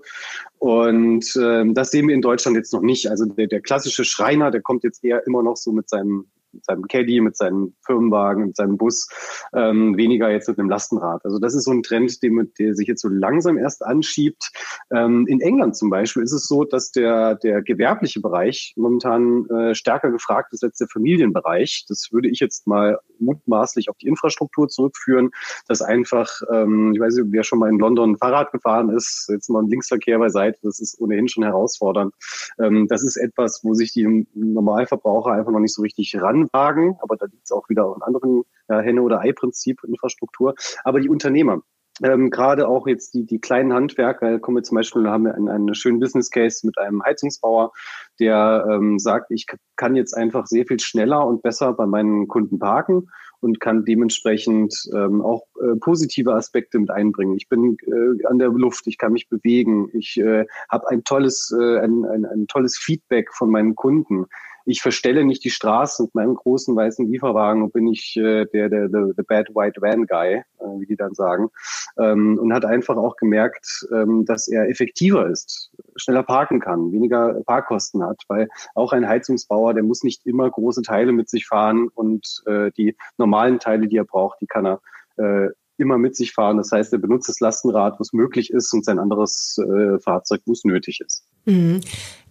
Und 0.60 1.26
ähm, 1.42 1.74
das 1.74 1.90
sehen 1.90 2.08
wir 2.08 2.14
in 2.14 2.22
Deutschland 2.22 2.56
jetzt 2.56 2.72
noch 2.72 2.82
nicht. 2.82 3.10
Also 3.10 3.26
der, 3.26 3.48
der 3.48 3.62
klassische 3.62 4.06
Schreiner, 4.06 4.52
der 4.52 4.62
kommt 4.62 4.84
jetzt 4.84 5.04
eher 5.04 5.26
immer 5.26 5.42
noch 5.42 5.58
so 5.58 5.72
mit 5.72 5.90
seinem 5.90 6.28
mit 6.54 6.66
seinem 6.66 6.88
Caddy, 6.88 7.22
mit 7.22 7.36
seinem 7.36 7.74
Firmenwagen, 7.86 8.48
mit 8.48 8.56
seinem 8.56 8.78
Bus, 8.78 9.08
ähm, 9.54 9.98
weniger 9.98 10.30
jetzt 10.30 10.48
mit 10.48 10.60
einem 10.60 10.70
Lastenrad. 10.70 11.24
Also 11.26 11.40
das 11.40 11.54
ist 11.54 11.66
so 11.66 11.72
ein 11.72 11.84
Trend, 11.84 12.22
der, 12.24 12.32
der 12.60 12.76
sich 12.76 12.88
jetzt 12.88 13.02
so 13.02 13.10
langsam 13.10 13.58
erst 13.58 13.84
anschiebt. 13.86 14.52
Ähm, 14.92 15.26
in 15.28 15.42
England 15.42 15.76
zum 15.76 15.90
Beispiel 15.90 16.24
ist 16.24 16.34
es 16.34 16.48
so, 16.48 16.64
dass 16.64 16.92
der, 16.92 17.36
der 17.36 17.62
gewerbliche 17.62 18.22
Bereich 18.22 18.74
momentan 18.76 19.46
äh, 19.50 19.76
stärker 19.76 20.12
gefragt 20.12 20.54
ist 20.54 20.64
als 20.64 20.78
der 20.78 20.88
Familienbereich. 20.88 21.86
Das 21.88 22.10
würde 22.12 22.30
ich 22.30 22.40
jetzt 22.40 22.68
mal 22.68 23.00
mutmaßlich 23.20 23.90
auf 23.90 23.98
die 23.98 24.08
Infrastruktur 24.08 24.68
zurückführen, 24.68 25.32
dass 25.68 25.82
einfach, 25.82 26.42
ähm, 26.52 26.92
ich 26.94 27.00
weiß 27.00 27.16
nicht, 27.16 27.28
wer 27.32 27.44
schon 27.44 27.60
mal 27.60 27.70
in 27.70 27.80
London 27.80 28.18
Fahrrad 28.18 28.52
gefahren 28.52 28.90
ist, 28.90 29.28
jetzt 29.30 29.50
mal 29.50 29.64
ein 29.64 29.70
Linksverkehr 29.70 30.20
beiseite, 30.20 30.60
das 30.64 30.80
ist 30.80 31.00
ohnehin 31.00 31.28
schon 31.28 31.44
herausfordernd. 31.44 32.14
Ähm, 32.60 32.88
das 32.88 33.04
ist 33.04 33.18
etwas, 33.18 33.62
wo 33.64 33.74
sich 33.74 33.94
die 33.94 34.28
Normalverbraucher 34.34 35.32
einfach 35.32 35.52
noch 35.52 35.60
nicht 35.60 35.74
so 35.74 35.82
richtig 35.82 36.14
ranwagen, 36.52 36.98
aber 37.02 37.18
da 37.18 37.26
liegt 37.26 37.46
es 37.46 37.52
auch 37.52 37.68
wieder 37.70 37.86
an 37.86 38.02
anderen 38.02 38.44
ja, 38.70 38.80
Henne- 38.80 39.02
oder 39.02 39.20
Ei-Prinzip 39.20 39.84
Infrastruktur. 39.84 40.56
Aber 40.84 41.00
die 41.00 41.10
Unternehmer, 41.10 41.62
ähm, 42.02 42.32
gerade 42.32 42.68
auch 42.68 42.88
jetzt 42.88 43.14
die, 43.14 43.26
die 43.26 43.40
kleinen 43.40 43.74
Handwerker, 43.74 44.40
kommen 44.40 44.58
wir 44.58 44.64
zum 44.64 44.76
Beispiel, 44.76 45.08
haben 45.08 45.26
wir 45.26 45.36
einen, 45.36 45.50
einen 45.50 45.76
schönen 45.76 46.00
Business 46.00 46.32
Case 46.32 46.66
mit 46.66 46.78
einem 46.78 47.04
Heizungsbauer, 47.04 47.72
der 48.20 48.66
ähm, 48.70 48.98
sagt, 48.98 49.30
ich 49.30 49.46
kann 49.76 49.96
jetzt 49.96 50.16
einfach 50.16 50.48
sehr 50.48 50.66
viel 50.66 50.80
schneller 50.80 51.26
und 51.26 51.44
besser 51.44 51.74
bei 51.74 51.86
meinen 51.86 52.28
Kunden 52.28 52.58
parken 52.58 53.10
und 53.42 53.60
kann 53.60 53.86
dementsprechend 53.86 54.74
ähm, 54.96 55.22
auch 55.22 55.44
äh, 55.62 55.76
positive 55.76 56.34
Aspekte 56.34 56.80
mit 56.80 56.90
einbringen. 56.90 57.36
Ich 57.36 57.50
bin 57.50 57.78
äh, 57.86 58.26
an 58.26 58.40
der 58.40 58.50
Luft, 58.50 58.88
ich 58.88 58.98
kann 58.98 59.14
mich 59.14 59.30
bewegen, 59.30 59.90
ich 59.94 60.18
äh, 60.18 60.46
habe 60.70 60.90
ein 60.90 61.04
tolles, 61.04 61.54
äh, 61.56 61.80
ein, 61.80 62.06
ein, 62.06 62.26
ein 62.26 62.48
tolles 62.48 62.78
Feedback 62.78 63.34
von 63.34 63.52
meinen 63.52 63.76
Kunden 63.76 64.26
ich 64.66 64.82
verstelle 64.82 65.26
nicht 65.26 65.44
die 65.44 65.50
Straße 65.50 66.04
mit 66.04 66.16
meinem 66.16 66.36
großen 66.36 66.76
weißen 66.76 67.10
Lieferwagen 67.12 67.64
und 67.64 67.74
bin 67.74 67.88
ich 67.88 68.16
äh, 68.18 68.46
der, 68.46 68.70
der, 68.70 68.88
der, 68.88 69.14
der 69.14 69.24
Bad 69.24 69.50
White 69.50 69.82
Van 69.82 70.06
Guy, 70.06 70.36
äh, 70.36 70.44
wie 70.80 70.86
die 70.86 70.96
dann 70.96 71.14
sagen, 71.14 71.50
ähm, 71.98 72.40
und 72.40 72.54
hat 72.54 72.66
einfach 72.66 72.96
auch 72.96 73.16
gemerkt, 73.16 73.86
ähm, 73.92 74.26
dass 74.26 74.48
er 74.48 74.70
effektiver 74.70 75.28
ist, 75.28 75.72
schneller 75.96 76.24
parken 76.24 76.60
kann, 76.60 76.92
weniger 76.92 77.42
Parkkosten 77.46 78.04
hat, 78.04 78.22
weil 78.28 78.48
auch 78.76 78.94
ein 78.94 79.08
Heizungsbauer, 79.08 79.74
der 79.74 79.84
muss 79.84 80.04
nicht 80.04 80.26
immer 80.26 80.50
große 80.50 80.82
Teile 80.82 81.12
mit 81.12 81.30
sich 81.30 81.48
fahren 81.48 81.90
und 81.94 82.44
äh, 82.46 82.72
die 82.78 82.96
normalen 83.18 83.60
Teile, 83.60 83.88
die 83.88 83.98
er 83.98 84.06
braucht, 84.06 84.40
die 84.42 84.48
kann 84.48 84.66
er 84.66 84.82
äh, 85.18 85.50
immer 85.78 85.98
mit 85.98 86.16
sich 86.16 86.34
fahren. 86.34 86.58
Das 86.58 86.72
heißt, 86.72 86.94
er 86.94 87.00
benutzt 87.00 87.30
das 87.30 87.40
Lastenrad, 87.40 88.00
wo 88.00 88.02
es 88.02 88.14
möglich 88.14 88.52
ist, 88.52 88.74
und 88.74 88.86
sein 88.86 89.00
anderes 89.00 89.58
äh, 89.58 90.00
Fahrzeug, 90.00 90.42
wo 90.46 90.54
es 90.54 90.64
nötig 90.64 91.02
ist. 91.02 91.26
Mhm. 91.46 91.82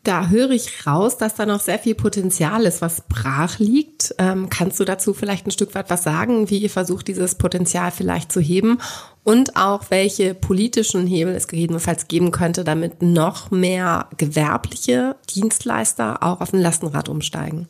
Da 0.05 0.29
höre 0.29 0.51
ich 0.51 0.85
raus, 0.85 1.17
dass 1.17 1.37
da 1.37 1.47
noch 1.47 1.61
sehr 1.61 1.79
viel 1.79 1.95
Potenzial 1.95 2.65
ist, 2.65 2.83
was 2.83 3.03
brach 3.03 3.61
liegt. 3.61 4.13
Ähm, 4.19 4.49
kannst 4.51 4.81
du 4.81 4.85
dazu 4.85 5.15
vielleicht 5.15 5.47
ein 5.47 5.53
Stück 5.53 5.77
weit 5.77 5.91
was 5.91 6.03
sagen, 6.03 6.51
wie 6.51 6.59
ihr 6.59 6.71
versucht, 6.71 7.07
dieses 7.07 7.37
Potenzial 7.37 7.93
vielleicht 7.93 8.33
zu 8.33 8.41
heben 8.41 8.79
und 9.23 9.57
auch 9.57 9.91
welche 9.91 10.35
politischen 10.35 11.07
Hebel 11.07 11.37
es 11.37 11.47
gegebenenfalls 11.47 12.09
geben 12.09 12.33
könnte, 12.33 12.65
damit 12.65 13.01
noch 13.01 13.53
mehr 13.53 14.09
gewerbliche 14.17 15.15
Dienstleister 15.31 16.21
auch 16.25 16.41
auf 16.41 16.53
ein 16.53 16.61
Lastenrad 16.61 17.09
umsteigen? 17.09 17.69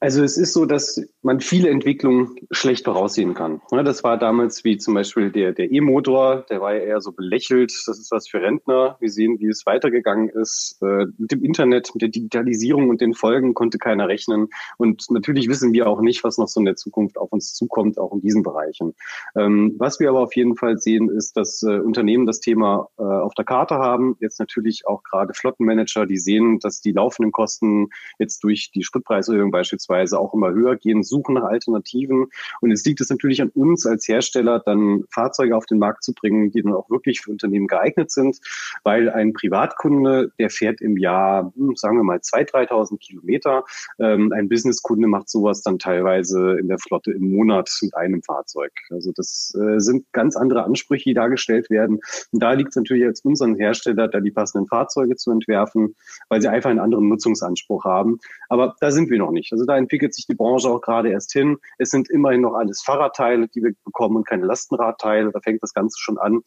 Also 0.00 0.22
es 0.22 0.38
ist 0.38 0.52
so, 0.52 0.64
dass 0.64 1.02
man 1.22 1.40
viele 1.40 1.70
Entwicklungen 1.70 2.36
schlecht 2.52 2.84
voraussehen 2.84 3.34
kann. 3.34 3.60
Das 3.70 4.04
war 4.04 4.16
damals 4.16 4.62
wie 4.62 4.78
zum 4.78 4.94
Beispiel 4.94 5.32
der, 5.32 5.52
der 5.52 5.72
E-Motor, 5.72 6.46
der 6.48 6.60
war 6.60 6.74
ja 6.74 6.82
eher 6.82 7.00
so 7.00 7.10
belächelt, 7.10 7.72
das 7.86 7.98
ist 7.98 8.12
was 8.12 8.28
für 8.28 8.40
Rentner. 8.40 8.96
Wir 9.00 9.10
sehen, 9.10 9.40
wie 9.40 9.48
es 9.48 9.66
weitergegangen 9.66 10.28
ist. 10.28 10.78
Äh, 10.82 11.06
mit 11.18 11.32
dem 11.32 11.44
Internet, 11.44 11.90
mit 11.94 12.02
der 12.02 12.10
Digitalisierung 12.10 12.90
und 12.90 13.00
den 13.00 13.12
Folgen 13.12 13.54
konnte 13.54 13.78
keiner 13.78 14.06
rechnen. 14.06 14.50
Und 14.76 15.10
natürlich 15.10 15.48
wissen 15.48 15.72
wir 15.72 15.88
auch 15.88 16.00
nicht, 16.00 16.22
was 16.22 16.38
noch 16.38 16.46
so 16.46 16.60
in 16.60 16.66
der 16.66 16.76
Zukunft 16.76 17.18
auf 17.18 17.32
uns 17.32 17.54
zukommt, 17.54 17.98
auch 17.98 18.12
in 18.12 18.20
diesen 18.20 18.44
Bereichen. 18.44 18.94
Ähm, 19.34 19.74
was 19.78 19.98
wir 19.98 20.10
aber 20.10 20.20
auf 20.20 20.36
jeden 20.36 20.54
Fall 20.54 20.78
sehen, 20.78 21.08
ist, 21.08 21.36
dass 21.36 21.64
äh, 21.64 21.80
Unternehmen 21.80 22.24
das 22.24 22.38
Thema 22.38 22.88
äh, 22.98 23.02
auf 23.02 23.34
der 23.34 23.44
Karte 23.44 23.74
haben. 23.74 24.16
Jetzt 24.20 24.38
natürlich 24.38 24.86
auch 24.86 25.02
gerade 25.02 25.34
Flottenmanager, 25.34 26.06
die 26.06 26.18
sehen, 26.18 26.60
dass 26.60 26.80
die 26.80 26.92
laufenden 26.92 27.32
Kosten 27.32 27.88
jetzt 28.20 28.44
durch 28.44 28.70
die 28.72 28.84
Spritpreiserhöhung 28.84 29.50
beispielsweise 29.50 29.87
auch 29.88 30.34
immer 30.34 30.50
höher 30.50 30.76
gehen 30.76 31.02
suchen 31.02 31.34
nach 31.34 31.44
Alternativen. 31.44 32.26
Und 32.60 32.70
es 32.70 32.84
liegt 32.84 33.00
es 33.00 33.10
natürlich 33.10 33.42
an 33.42 33.50
uns 33.50 33.86
als 33.86 34.06
Hersteller, 34.08 34.60
dann 34.60 35.04
Fahrzeuge 35.10 35.56
auf 35.56 35.66
den 35.66 35.78
Markt 35.78 36.04
zu 36.04 36.12
bringen, 36.12 36.50
die 36.50 36.62
dann 36.62 36.72
auch 36.72 36.90
wirklich 36.90 37.20
für 37.20 37.30
Unternehmen 37.30 37.66
geeignet 37.66 38.10
sind, 38.10 38.38
weil 38.84 39.10
ein 39.10 39.32
Privatkunde, 39.32 40.32
der 40.38 40.50
fährt 40.50 40.80
im 40.80 40.96
Jahr, 40.96 41.52
hm, 41.56 41.76
sagen 41.76 41.96
wir 41.96 42.04
mal, 42.04 42.18
2.000, 42.18 42.68
3.000 42.68 42.98
Kilometer. 42.98 43.64
Ähm, 43.98 44.32
ein 44.32 44.48
Businesskunde 44.48 45.08
macht 45.08 45.28
sowas 45.28 45.62
dann 45.62 45.78
teilweise 45.78 46.58
in 46.58 46.68
der 46.68 46.78
Flotte 46.78 47.12
im 47.12 47.32
Monat 47.32 47.70
mit 47.82 47.94
einem 47.94 48.22
Fahrzeug. 48.22 48.72
Also 48.90 49.12
das 49.14 49.54
äh, 49.60 49.78
sind 49.78 50.06
ganz 50.12 50.36
andere 50.36 50.64
Ansprüche, 50.64 51.10
die 51.10 51.14
dargestellt 51.14 51.70
werden. 51.70 52.00
Und 52.32 52.42
da 52.42 52.52
liegt 52.52 52.70
es 52.70 52.76
natürlich 52.76 53.04
als 53.04 53.20
unseren 53.22 53.56
Hersteller, 53.56 54.08
da 54.08 54.20
die 54.20 54.30
passenden 54.30 54.68
Fahrzeuge 54.68 55.16
zu 55.16 55.30
entwerfen, 55.30 55.94
weil 56.28 56.40
sie 56.40 56.48
einfach 56.48 56.70
einen 56.70 56.78
anderen 56.78 57.08
Nutzungsanspruch 57.08 57.84
haben. 57.84 58.18
Aber 58.48 58.74
da 58.80 58.90
sind 58.90 59.10
wir 59.10 59.18
noch 59.18 59.30
nicht. 59.30 59.52
Also 59.52 59.64
da 59.64 59.77
entwickelt 59.78 60.14
sich 60.14 60.26
die 60.26 60.34
Branche 60.34 60.68
auch 60.68 60.80
gerade 60.80 61.10
erst 61.10 61.32
hin. 61.32 61.56
Es 61.78 61.90
sind 61.90 62.10
immerhin 62.10 62.42
noch 62.42 62.54
alles 62.54 62.82
Fahrradteile, 62.82 63.48
die 63.48 63.62
wir 63.62 63.72
bekommen 63.84 64.16
und 64.16 64.26
keine 64.26 64.44
Lastenradteile. 64.44 65.30
Da 65.32 65.40
fängt 65.40 65.62
das 65.62 65.72
Ganze 65.72 65.98
schon 65.98 66.18
an. 66.18 66.40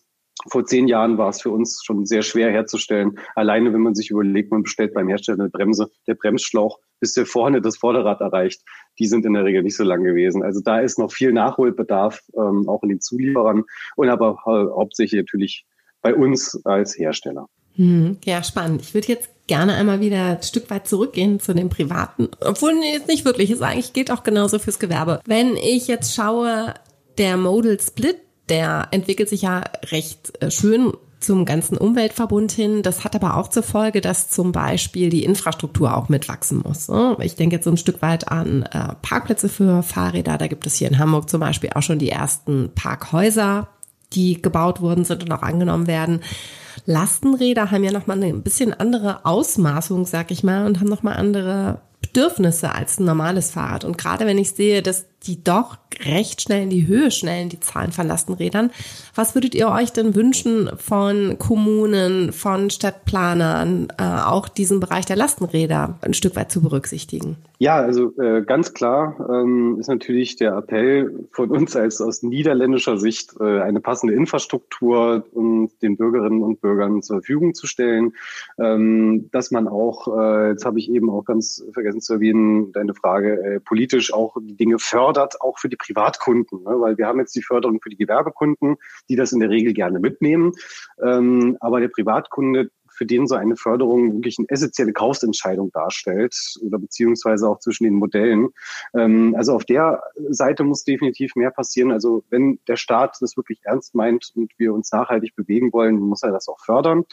Vor 0.50 0.66
zehn 0.66 0.88
Jahren 0.88 1.18
war 1.18 1.30
es 1.30 1.42
für 1.42 1.52
uns 1.52 1.82
schon 1.84 2.06
sehr 2.06 2.24
schwer 2.24 2.52
herzustellen. 2.52 3.20
Alleine, 3.36 3.74
wenn 3.74 3.82
man 3.82 3.96
sich 3.96 4.10
überlegt, 4.10 4.52
man 4.52 4.64
bestellt 4.64 4.94
beim 4.94 5.08
Hersteller 5.08 5.40
eine 5.40 5.50
Bremse, 5.50 5.90
der 6.08 6.16
Bremsschlauch, 6.16 6.80
bis 7.00 7.14
der 7.14 7.26
vorne 7.26 7.62
das 7.62 7.78
Vorderrad 7.78 8.22
erreicht, 8.22 8.62
die 8.98 9.08
sind 9.08 9.26
in 9.26 9.34
der 9.34 9.46
Regel 9.46 9.62
nicht 9.62 9.76
so 9.76 9.84
lang 9.84 10.04
gewesen. 10.04 10.42
Also 10.42 10.62
da 10.64 10.80
ist 10.80 10.98
noch 10.98 11.12
viel 11.12 11.32
Nachholbedarf, 11.32 12.22
ähm, 12.36 12.68
auch 12.68 12.82
in 12.84 12.90
den 12.90 13.02
Zulieferern 13.02 13.64
und 13.96 14.10
aber 14.10 14.38
hauptsächlich 14.46 15.22
natürlich 15.22 15.66
bei 16.02 16.16
uns 16.16 16.60
als 16.66 16.98
Hersteller. 16.98 17.48
Hm, 17.76 18.18
ja, 18.26 18.44
spannend. 18.44 18.82
Ich 18.82 18.94
würde 18.94 19.08
jetzt 19.10 19.30
gerne 19.52 19.74
einmal 19.74 20.00
wieder 20.00 20.38
ein 20.38 20.44
Stück 20.44 20.70
weit 20.70 20.88
zurückgehen 20.88 21.42
zu 21.42 21.54
den 21.54 21.68
privaten, 21.68 22.30
obwohl 22.40 22.72
jetzt 22.94 23.10
nicht 23.10 23.26
wirklich 23.26 23.52
ist, 23.52 23.62
eigentlich 23.62 23.92
geht 23.92 24.10
auch 24.10 24.24
genauso 24.24 24.60
fürs 24.60 24.80
Gewerbe. 24.80 25.20
Wenn 25.26 25.58
ich 25.58 25.90
jetzt 25.90 26.16
schaue, 26.16 26.74
der 27.18 27.36
Modal 27.36 27.78
Split, 27.82 28.16
der 28.48 28.88
entwickelt 28.92 29.28
sich 29.28 29.42
ja 29.42 29.66
recht 29.92 30.42
äh, 30.42 30.50
schön 30.50 30.94
zum 31.20 31.44
ganzen 31.44 31.78
Umweltverbund 31.78 32.54
hin. 32.54 32.82
Das 32.82 33.04
hat 33.04 33.14
aber 33.14 33.36
auch 33.36 33.50
zur 33.50 33.64
Folge, 33.64 34.00
dass 34.00 34.30
zum 34.30 34.54
Beispiel 34.54 35.10
die 35.10 35.26
Infrastruktur 35.26 35.98
auch 35.98 36.08
mitwachsen 36.08 36.62
muss. 36.66 36.88
Ne? 36.88 37.18
Ich 37.20 37.36
denke 37.36 37.58
jetzt 37.58 37.66
so 37.66 37.72
ein 37.72 37.78
Stück 37.78 38.02
weit 38.02 38.30
an 38.30 38.64
äh, 38.64 38.96
Parkplätze 39.02 39.50
für 39.50 39.84
Fahrräder. 39.84 40.38
Da 40.38 40.48
gibt 40.48 40.66
es 40.66 40.76
hier 40.76 40.88
in 40.88 40.98
Hamburg 40.98 41.30
zum 41.30 41.42
Beispiel 41.42 41.72
auch 41.76 41.84
schon 41.84 42.00
die 42.00 42.10
ersten 42.10 42.72
Parkhäuser, 42.74 43.68
die 44.14 44.42
gebaut 44.42 44.80
worden 44.80 45.04
sind 45.04 45.24
und 45.24 45.32
auch 45.34 45.44
angenommen 45.44 45.88
werden. 45.88 46.22
Lastenräder 46.86 47.72
haben 47.72 47.84
ja 47.84 47.92
nochmal 47.92 48.24
ein 48.24 48.44
bisschen 48.44 48.74
andere 48.74 49.26
Ausmaßung, 49.26 50.06
sag 50.06 50.32
ich 50.32 50.44
mal, 50.44 50.66
und 50.66 50.80
haben 50.80 50.90
nochmal 50.90 51.18
andere 51.18 51.82
Bedürfnisse 52.02 52.74
als 52.74 53.00
ein 53.00 53.06
normales 53.06 53.52
Fahrrad. 53.52 53.86
Und 53.86 53.98
gerade 53.98 54.26
wenn 54.26 54.38
ich 54.38 54.52
sehe, 54.52 54.82
dass 54.82 55.06
die 55.24 55.44
doch 55.44 55.78
recht 56.04 56.42
schnell 56.42 56.64
in 56.64 56.70
die 56.70 56.88
Höhe 56.88 57.12
schnellen, 57.12 57.50
die 57.50 57.60
Zahlen 57.60 57.92
von 57.92 58.08
Lastenrädern. 58.08 58.72
Was 59.14 59.36
würdet 59.36 59.56
ihr 59.56 59.70
euch 59.70 59.92
denn 59.92 60.16
wünschen 60.16 60.70
von 60.78 61.38
Kommunen, 61.38 62.32
von 62.32 62.70
Stadtplanern, 62.70 63.90
äh, 63.98 64.04
auch 64.04 64.48
diesen 64.48 64.80
Bereich 64.80 65.06
der 65.06 65.18
Lastenräder 65.18 65.98
ein 66.02 66.14
Stück 66.14 66.36
weit 66.36 66.52
zu 66.52 66.62
berücksichtigen? 66.62 67.38
Ja, 67.62 67.76
also 67.76 68.12
äh, 68.20 68.42
ganz 68.42 68.74
klar 68.74 69.24
ähm, 69.30 69.78
ist 69.80 69.88
natürlich 69.88 70.36
der 70.36 70.58
Appell 70.58 71.28
von 71.32 71.52
uns 71.52 71.76
als 71.76 72.02
aus 72.02 72.24
niederländischer 72.24 72.98
Sicht 72.98 73.36
äh, 73.40 73.60
eine 73.62 73.80
passende 73.80 74.16
Infrastruktur 74.16 75.26
um 75.32 75.70
den 75.80 75.96
Bürgerinnen 75.96 76.42
und 76.42 76.60
Bürgern 76.60 77.04
zur 77.04 77.18
Verfügung 77.18 77.54
zu 77.54 77.68
stellen, 77.68 78.14
ähm, 78.58 79.30
dass 79.32 79.52
man 79.52 79.68
auch, 79.68 80.08
äh, 80.08 80.50
jetzt 80.50 80.66
habe 80.66 80.80
ich 80.80 80.90
eben 80.90 81.12
auch 81.12 81.24
ganz 81.24 81.64
vergessen 81.72 82.02
zu 82.02 82.14
erwähnen, 82.14 82.72
deine 82.72 82.96
Frage, 82.96 83.40
äh, 83.44 83.60
politisch 83.60 84.12
auch 84.12 84.38
die 84.42 84.56
Dinge 84.56 84.80
fördert 84.80 85.40
auch 85.42 85.60
für 85.60 85.70
die 85.70 85.76
Privatkunden, 85.76 86.64
ne? 86.64 86.80
weil 86.80 86.98
wir 86.98 87.06
haben 87.06 87.20
jetzt 87.20 87.36
die 87.36 87.44
Förderung 87.44 87.80
für 87.80 87.90
die 87.92 87.98
Gewerbekunden, 87.98 88.78
die 89.10 89.16
das 89.16 89.32
in 89.32 89.40
der 89.40 89.50
Regel 89.50 89.74
gerne 89.74 90.00
mitnehmen. 90.00 90.54
Ähm, 91.04 91.58
aber 91.60 91.80
der 91.80 91.90
Privatkunde 91.90 92.70
für 93.02 93.08
den 93.08 93.26
so 93.26 93.34
eine 93.34 93.56
Förderung 93.56 94.14
wirklich 94.14 94.38
eine 94.38 94.48
essentielle 94.50 94.94
Kaufsentscheidung 94.94 95.72
darstellt 95.72 96.36
oder 96.64 96.78
beziehungsweise 96.78 97.50
auch 97.50 97.58
zwischen 97.58 97.86
den 97.86 97.96
Modellen. 97.96 98.50
Ähm, 98.94 99.34
also 99.36 99.56
auf 99.56 99.66
der 99.66 100.04
Seite 100.30 100.64
muss 100.64 100.84
definitiv 100.84 101.36
mehr 101.36 101.50
passieren. 101.50 101.92
Also 101.92 102.24
wenn 102.30 102.60
der 102.68 102.76
Staat 102.76 103.18
das 103.20 103.36
wirklich 103.36 103.62
ernst 103.64 103.96
meint 103.96 104.32
und 104.36 104.52
wir 104.58 104.72
uns 104.72 104.92
nachhaltig 104.92 105.36
bewegen 105.36 105.74
wollen, 105.74 105.96
muss 105.96 106.22
er 106.22 106.32
das 106.32 106.48
auch 106.48 106.60
fördern. 106.60 107.06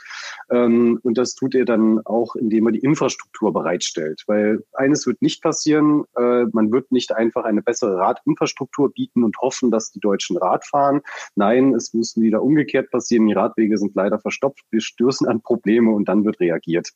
Ähm, 0.50 1.00
und 1.04 1.16
das 1.16 1.34
tut 1.34 1.54
er 1.54 1.64
dann 1.64 2.04
auch, 2.04 2.36
indem 2.36 2.66
er 2.66 2.72
die 2.72 2.80
Infrastruktur 2.80 3.54
bereitstellt. 3.54 4.24
Weil 4.26 4.62
eines 4.74 5.06
wird 5.06 5.22
nicht 5.22 5.42
passieren, 5.42 6.04
äh, 6.18 6.44
man 6.52 6.70
wird 6.70 6.92
nicht 6.92 7.12
einfach 7.12 7.44
eine 7.44 7.62
bessere 7.62 7.96
Radinfrastruktur 7.96 8.92
bieten 8.92 9.24
und 9.24 9.38
hoffen, 9.38 9.70
dass 9.70 9.90
die 9.90 10.00
Deutschen 10.00 10.36
Rad 10.36 10.66
fahren. 10.66 11.00
Nein, 11.34 11.74
es 11.74 11.94
muss 11.94 12.14
wieder 12.18 12.42
umgekehrt 12.42 12.90
passieren. 12.90 13.26
Die 13.26 13.32
Radwege 13.32 13.78
sind 13.78 13.94
leider 13.94 14.18
verstopft. 14.18 14.66
Wir 14.70 14.82
stößen 14.82 15.26
an 15.26 15.40
Probleme 15.40 15.77
Probleme 15.78 15.90
und 15.90 16.08
dann 16.08 16.24
wird 16.24 16.40
reagiert. 16.40 16.88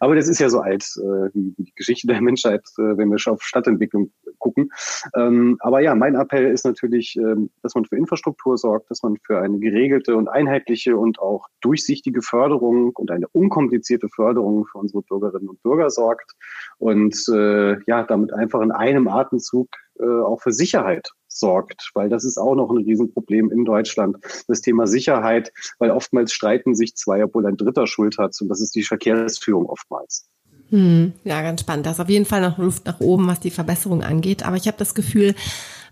Aber 0.00 0.14
das 0.14 0.28
ist 0.28 0.38
ja 0.38 0.48
so 0.48 0.60
alt, 0.60 0.84
äh, 0.96 1.30
wie 1.34 1.54
die 1.58 1.72
Geschichte 1.74 2.06
der 2.06 2.20
Menschheit, 2.20 2.62
äh, 2.78 2.96
wenn 2.96 3.10
wir 3.10 3.18
schon 3.18 3.34
auf 3.34 3.42
Stadtentwicklung 3.42 4.10
gucken. 4.38 4.70
Ähm, 5.16 5.56
aber 5.60 5.80
ja, 5.80 5.94
mein 5.94 6.14
Appell 6.14 6.46
ist 6.46 6.64
natürlich, 6.64 7.16
ähm, 7.16 7.50
dass 7.62 7.74
man 7.74 7.84
für 7.84 7.96
Infrastruktur 7.96 8.56
sorgt, 8.56 8.90
dass 8.90 9.02
man 9.02 9.16
für 9.24 9.40
eine 9.40 9.58
geregelte 9.58 10.16
und 10.16 10.28
einheitliche 10.28 10.96
und 10.96 11.18
auch 11.18 11.46
durchsichtige 11.60 12.22
Förderung 12.22 12.92
und 12.94 13.10
eine 13.10 13.26
unkomplizierte 13.28 14.08
Förderung 14.08 14.66
für 14.66 14.78
unsere 14.78 15.02
Bürgerinnen 15.02 15.48
und 15.48 15.62
Bürger 15.62 15.90
sorgt 15.90 16.32
und 16.78 17.16
äh, 17.32 17.80
ja, 17.86 18.04
damit 18.04 18.32
einfach 18.32 18.60
in 18.60 18.70
einem 18.70 19.08
Atemzug 19.08 19.68
äh, 20.00 20.22
auch 20.22 20.40
für 20.40 20.52
Sicherheit 20.52 21.10
sorgt, 21.26 21.90
weil 21.94 22.08
das 22.08 22.24
ist 22.24 22.38
auch 22.38 22.54
noch 22.54 22.70
ein 22.70 22.78
Riesenproblem 22.78 23.50
in 23.50 23.64
Deutschland, 23.64 24.16
das 24.48 24.60
Thema 24.60 24.86
Sicherheit, 24.86 25.52
weil 25.78 25.90
oftmals 25.90 26.32
streiten 26.32 26.74
sich 26.74 26.96
zwei, 26.96 27.22
obwohl 27.24 27.46
ein 27.46 27.56
Dritter 27.56 27.86
Schuld 27.86 28.18
hat 28.18 28.34
und 28.40 28.48
das 28.48 28.60
ist 28.60 28.74
die 28.74 28.82
Verkehrsführung 28.82 29.66
oftmals. 29.66 30.28
Hm, 30.70 31.12
ja, 31.24 31.40
ganz 31.42 31.62
spannend. 31.62 31.86
Da 31.86 31.92
ist 31.92 32.00
auf 32.00 32.10
jeden 32.10 32.26
Fall 32.26 32.42
noch 32.42 32.58
Luft 32.58 32.84
nach 32.84 33.00
oben, 33.00 33.26
was 33.26 33.40
die 33.40 33.50
Verbesserung 33.50 34.02
angeht. 34.02 34.44
Aber 34.44 34.56
ich 34.56 34.66
habe 34.66 34.76
das 34.76 34.94
Gefühl, 34.94 35.34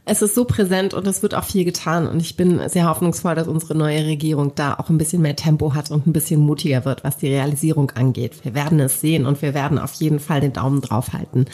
es 0.08 0.22
ist 0.22 0.36
so 0.36 0.44
präsent 0.44 0.94
und 0.94 1.04
es 1.08 1.22
wird 1.22 1.34
auch 1.34 1.44
viel 1.44 1.64
getan. 1.64 2.06
Und 2.06 2.20
ich 2.20 2.36
bin 2.36 2.66
sehr 2.68 2.88
hoffnungsvoll, 2.88 3.34
dass 3.34 3.48
unsere 3.48 3.74
neue 3.74 4.06
Regierung 4.06 4.54
da 4.54 4.74
auch 4.74 4.88
ein 4.88 4.98
bisschen 4.98 5.20
mehr 5.20 5.34
Tempo 5.34 5.74
hat 5.74 5.90
und 5.90 6.06
ein 6.06 6.12
bisschen 6.12 6.40
mutiger 6.40 6.84
wird, 6.84 7.02
was 7.02 7.16
die 7.16 7.26
Realisierung 7.26 7.90
angeht. 7.90 8.44
Wir 8.44 8.54
werden 8.54 8.78
es 8.78 9.00
sehen 9.00 9.26
und 9.26 9.42
wir 9.42 9.52
werden 9.52 9.80
auf 9.80 9.92
jeden 9.94 10.20
Fall 10.20 10.40
den 10.40 10.52
Daumen 10.52 10.80
drauf 10.80 11.12
halten. 11.12 11.46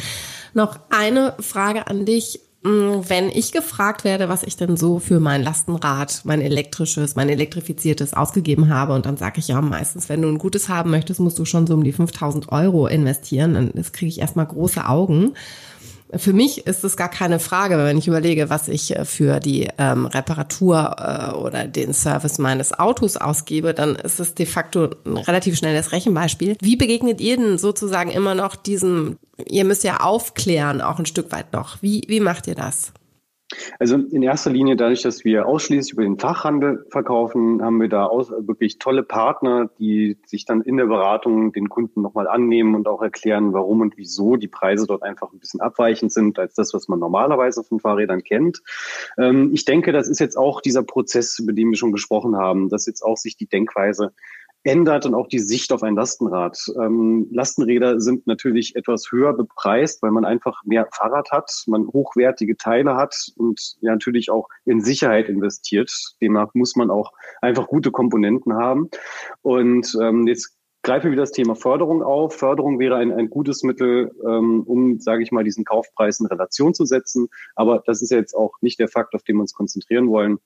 Noch 0.53 0.79
eine 0.91 1.35
Frage 1.41 1.87
an 1.87 2.05
dich. 2.05 2.41
Mm, 2.63 3.01
wenn 3.09 3.31
ich 3.31 3.53
gefragt 3.53 4.05
werde, 4.05 4.29
was 4.29 4.43
ich 4.43 4.57
denn 4.57 4.77
so 4.77 4.99
für 4.99 5.19
mein 5.19 5.43
Lastenrad, 5.43 6.21
mein 6.25 6.43
elektrisches, 6.43 7.17
mein 7.17 7.31
elektrifiziertes 7.31 8.13
ausgegeben 8.13 8.69
habe, 8.69 8.93
und 8.93 9.07
dann 9.07 9.17
sage 9.17 9.41
ich 9.41 9.49
ja 9.49 9.63
meistens, 9.63 10.11
wenn 10.11 10.21
du 10.21 10.29
ein 10.29 10.39
gutes 10.39 10.69
haben 10.69 10.91
möchtest, 10.91 11.21
musst 11.21 11.39
du 11.39 11.47
schon 11.47 11.67
so 11.67 11.73
um 11.73 11.85
die 11.85 11.93
5000 11.93 12.53
Euro 12.53 12.87
investieren. 12.87 13.55
Dann 13.55 13.73
kriege 13.93 14.11
ich 14.11 14.21
erstmal 14.21 14.47
große 14.47 14.87
Augen. 14.87 15.33
Für 16.15 16.33
mich 16.33 16.67
ist 16.67 16.85
es 16.85 16.97
gar 16.97 17.09
keine 17.09 17.39
Frage, 17.39 17.79
wenn 17.79 17.97
ich 17.97 18.07
überlege, 18.07 18.51
was 18.51 18.69
ich 18.69 18.95
äh, 18.97 19.05
für 19.05 19.41
die 19.41 19.69
ähm, 19.79 20.07
Reparatur 20.07 20.97
äh, 20.99 21.35
oder 21.35 21.67
den 21.67 21.95
Service 21.95 22.39
meines 22.39 22.79
Autos 22.79 23.17
ausgebe, 23.17 23.73
dann 23.73 23.97
ist 23.97 24.21
es 24.21 24.35
de 24.35 24.47
facto 24.47 24.91
ein 25.07 25.17
relativ 25.17 25.57
schnelles 25.57 25.93
Rechenbeispiel. 25.93 26.57
Wie 26.61 26.77
begegnet 26.77 27.21
ihr 27.21 27.37
denn 27.37 27.59
sozusagen 27.59 28.11
immer 28.11 28.35
noch 28.35 28.57
diesem, 28.57 29.19
ihr 29.49 29.65
müsst 29.65 29.85
ja 29.85 29.99
aufklären, 30.01 30.81
auch 30.81 30.99
ein 30.99 31.07
Stück 31.07 31.33
weit 31.33 31.53
noch. 31.53 31.79
Wie, 31.81 32.05
wie 32.09 32.21
macht 32.21 32.47
ihr 32.47 32.55
das? 32.55 32.93
Also 33.79 33.97
in 33.97 34.23
erster 34.23 34.51
Linie 34.51 34.77
dadurch, 34.77 35.03
dass 35.03 35.25
wir 35.25 35.47
ausschließlich 35.47 35.93
über 35.93 36.03
den 36.03 36.19
Fachhandel 36.19 36.87
verkaufen, 36.91 37.63
haben 37.63 37.81
wir 37.81 37.89
da 37.89 38.07
aus, 38.07 38.31
wirklich 38.31 38.79
tolle 38.79 39.03
Partner, 39.03 39.71
die 39.79 40.19
sich 40.27 40.45
dann 40.45 40.63
in 40.63 40.77
der 40.77 40.87
Beratung 40.87 41.53
den 41.53 41.69
Kunden 41.69 42.03
nochmal 42.03 42.29
annehmen 42.29 42.75
und 42.75 42.89
auch 42.89 43.03
erklären, 43.03 43.53
warum 43.53 43.81
und 43.81 43.97
wieso 43.97 44.37
die 44.37 44.49
Preise 44.49 44.87
dort 44.87 45.03
einfach 45.03 45.33
ein 45.33 45.39
bisschen 45.39 45.61
abweichend 45.61 46.13
sind 46.13 46.39
als 46.39 46.55
das, 46.55 46.75
was 46.75 46.89
man 46.89 46.99
normalerweise 46.99 47.65
von 47.65 47.81
Fahrrädern 47.81 48.23
kennt. 48.23 48.63
Ähm, 49.19 49.51
ich 49.53 49.65
denke, 49.65 49.93
das 49.93 50.09
ist 50.09 50.21
jetzt 50.21 50.37
auch 50.37 50.61
dieser 50.61 50.83
Prozess, 50.83 51.39
über 51.39 51.53
den 51.53 51.71
wir 51.71 51.77
schon 51.77 51.93
gesprochen 51.93 52.37
haben, 52.37 52.69
dass 52.69 52.87
jetzt 52.87 53.03
auch 53.03 53.17
sich 53.17 53.37
die 53.37 53.47
Denkweise 53.47 54.13
ändert 54.65 55.07
und 55.07 55.15
auch 55.15 55.27
die 55.27 55.39
Sicht 55.39 55.73
auf 55.73 55.83
ein 55.83 55.97
Lastenrad. 55.97 56.59
Ähm, 56.81 57.29
Lastenräder 57.31 58.01
sind 58.01 58.27
natürlich 58.27 58.77
etwas 58.77 59.11
höher 59.11 59.33
bepreist, 59.33 60.03
weil 60.03 60.11
man 60.11 60.25
einfach 60.25 60.63
mehr 60.65 60.89
Fahrrad 60.93 61.31
hat, 61.31 61.51
man 61.67 61.87
hochwertige 61.89 62.57
Teile 62.57 62.97
hat 62.97 63.15
und 63.37 63.77
ja 63.81 63.93
natürlich 63.93 64.31
auch 64.31 64.49
in 64.65 64.81
Sicherheit 64.81 65.29
investiert. 65.29 65.91
Demnach 66.21 66.55
muss 66.55 66.77
man 66.77 66.91
auch 66.91 67.13
einfach 67.41 67.67
gute 67.67 67.91
Komponenten 67.91 68.55
haben. 68.55 68.89
Und 69.43 69.97
ähm, 70.01 70.27
jetzt 70.27 70.57
greife 70.83 71.11
wieder 71.11 71.23
das 71.23 71.33
Thema 71.33 71.55
Förderung 71.55 72.03
auf. 72.03 72.35
Förderung 72.35 72.79
wäre 72.79 72.97
ein, 72.97 73.13
ein 73.13 73.31
gutes 73.31 73.63
Mittel, 73.63 74.11
ähm, 74.27 74.63
um, 74.63 74.99
sage 74.99 75.23
ich 75.23 75.33
mal, 75.33 75.45
diesen 75.45 75.65
Kaufpreis 75.65 76.21
in 76.21 76.27
Relation 76.27 76.75
zu 76.75 76.85
setzen. 76.85 77.29
Aber 77.55 77.83
das 77.87 78.03
ist 78.03 78.11
jetzt 78.11 78.35
auch 78.35 78.53
nicht 78.61 78.79
der 78.79 78.89
Fakt, 78.89 79.15
auf 79.15 79.23
den 79.23 79.37
wir 79.37 79.43
uns 79.43 79.55
konzentrieren 79.55 80.09
wollen. 80.09 80.39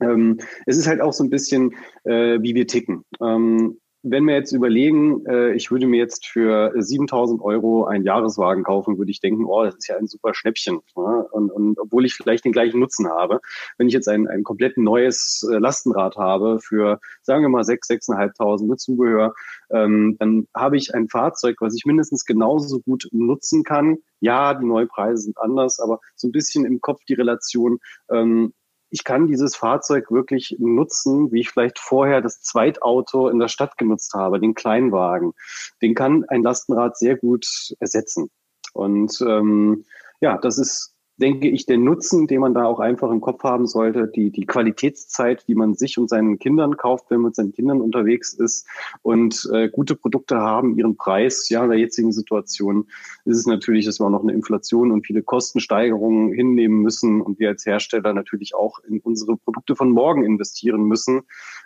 Ähm, 0.00 0.38
es 0.66 0.76
ist 0.76 0.86
halt 0.86 1.00
auch 1.00 1.12
so 1.12 1.24
ein 1.24 1.30
bisschen, 1.30 1.74
äh, 2.04 2.40
wie 2.40 2.54
wir 2.54 2.66
ticken. 2.66 3.04
Ähm, 3.20 3.78
wenn 4.06 4.26
wir 4.26 4.34
jetzt 4.34 4.52
überlegen, 4.52 5.24
äh, 5.24 5.54
ich 5.54 5.70
würde 5.70 5.86
mir 5.86 5.96
jetzt 5.96 6.26
für 6.26 6.72
7000 6.76 7.40
Euro 7.40 7.86
einen 7.86 8.04
Jahreswagen 8.04 8.62
kaufen, 8.62 8.98
würde 8.98 9.10
ich 9.10 9.20
denken, 9.20 9.46
oh, 9.46 9.64
das 9.64 9.76
ist 9.76 9.88
ja 9.88 9.96
ein 9.96 10.06
super 10.06 10.34
Schnäppchen. 10.34 10.80
Ne? 10.94 11.26
Und, 11.30 11.50
und 11.50 11.80
obwohl 11.80 12.04
ich 12.04 12.14
vielleicht 12.14 12.44
den 12.44 12.52
gleichen 12.52 12.80
Nutzen 12.80 13.08
habe, 13.08 13.40
wenn 13.78 13.88
ich 13.88 13.94
jetzt 13.94 14.08
ein, 14.08 14.28
ein 14.28 14.44
komplett 14.44 14.76
neues 14.76 15.48
äh, 15.50 15.56
Lastenrad 15.56 16.16
habe 16.16 16.60
für, 16.60 17.00
sagen 17.22 17.42
wir 17.42 17.48
mal, 17.48 17.62
6.000, 17.62 18.36
6.500 18.36 18.66
mit 18.66 18.78
Zubehör, 18.78 19.34
ähm, 19.70 20.16
dann 20.18 20.48
habe 20.54 20.76
ich 20.76 20.94
ein 20.94 21.08
Fahrzeug, 21.08 21.56
was 21.60 21.74
ich 21.74 21.86
mindestens 21.86 22.26
genauso 22.26 22.80
gut 22.80 23.08
nutzen 23.10 23.64
kann. 23.64 23.96
Ja, 24.20 24.52
die 24.52 24.66
neuen 24.66 24.88
Preise 24.88 25.22
sind 25.22 25.38
anders, 25.38 25.80
aber 25.80 26.00
so 26.14 26.28
ein 26.28 26.32
bisschen 26.32 26.66
im 26.66 26.82
Kopf 26.82 27.00
die 27.08 27.14
Relation, 27.14 27.78
ähm, 28.10 28.52
ich 28.94 29.02
kann 29.02 29.26
dieses 29.26 29.56
Fahrzeug 29.56 30.12
wirklich 30.12 30.54
nutzen, 30.60 31.32
wie 31.32 31.40
ich 31.40 31.50
vielleicht 31.50 31.80
vorher 31.80 32.20
das 32.20 32.42
Zweitauto 32.42 33.28
in 33.28 33.40
der 33.40 33.48
Stadt 33.48 33.76
genutzt 33.76 34.14
habe, 34.14 34.38
den 34.38 34.54
Kleinwagen. 34.54 35.32
Den 35.82 35.96
kann 35.96 36.24
ein 36.28 36.44
Lastenrad 36.44 36.96
sehr 36.96 37.16
gut 37.16 37.74
ersetzen. 37.80 38.30
Und 38.72 39.20
ähm, 39.26 39.84
ja, 40.20 40.38
das 40.38 40.58
ist 40.58 40.93
denke 41.16 41.48
ich, 41.48 41.66
der 41.66 41.78
Nutzen, 41.78 42.26
den 42.26 42.40
man 42.40 42.54
da 42.54 42.64
auch 42.64 42.80
einfach 42.80 43.10
im 43.10 43.20
Kopf 43.20 43.44
haben 43.44 43.66
sollte, 43.66 44.08
die, 44.08 44.30
die 44.30 44.46
Qualitätszeit, 44.46 45.46
die 45.46 45.54
man 45.54 45.74
sich 45.74 45.96
und 45.98 46.08
seinen 46.08 46.38
Kindern 46.38 46.76
kauft, 46.76 47.10
wenn 47.10 47.18
man 47.20 47.28
mit 47.28 47.36
seinen 47.36 47.52
Kindern 47.52 47.80
unterwegs 47.80 48.32
ist 48.32 48.66
und 49.02 49.48
äh, 49.52 49.68
gute 49.68 49.94
Produkte 49.94 50.36
haben, 50.36 50.76
ihren 50.76 50.96
Preis. 50.96 51.48
Ja, 51.48 51.62
in 51.62 51.70
der 51.70 51.78
jetzigen 51.78 52.12
Situation 52.12 52.88
ist 53.24 53.38
es 53.38 53.46
natürlich, 53.46 53.86
dass 53.86 54.00
wir 54.00 54.06
auch 54.06 54.10
noch 54.10 54.22
eine 54.22 54.32
Inflation 54.32 54.90
und 54.90 55.06
viele 55.06 55.22
Kostensteigerungen 55.22 56.32
hinnehmen 56.32 56.80
müssen 56.80 57.20
und 57.20 57.38
wir 57.38 57.50
als 57.50 57.64
Hersteller 57.64 58.12
natürlich 58.12 58.54
auch 58.54 58.80
in 58.80 58.98
unsere 59.00 59.36
Produkte 59.36 59.76
von 59.76 59.90
morgen 59.90 60.24
investieren 60.24 60.84
müssen. 60.84 61.22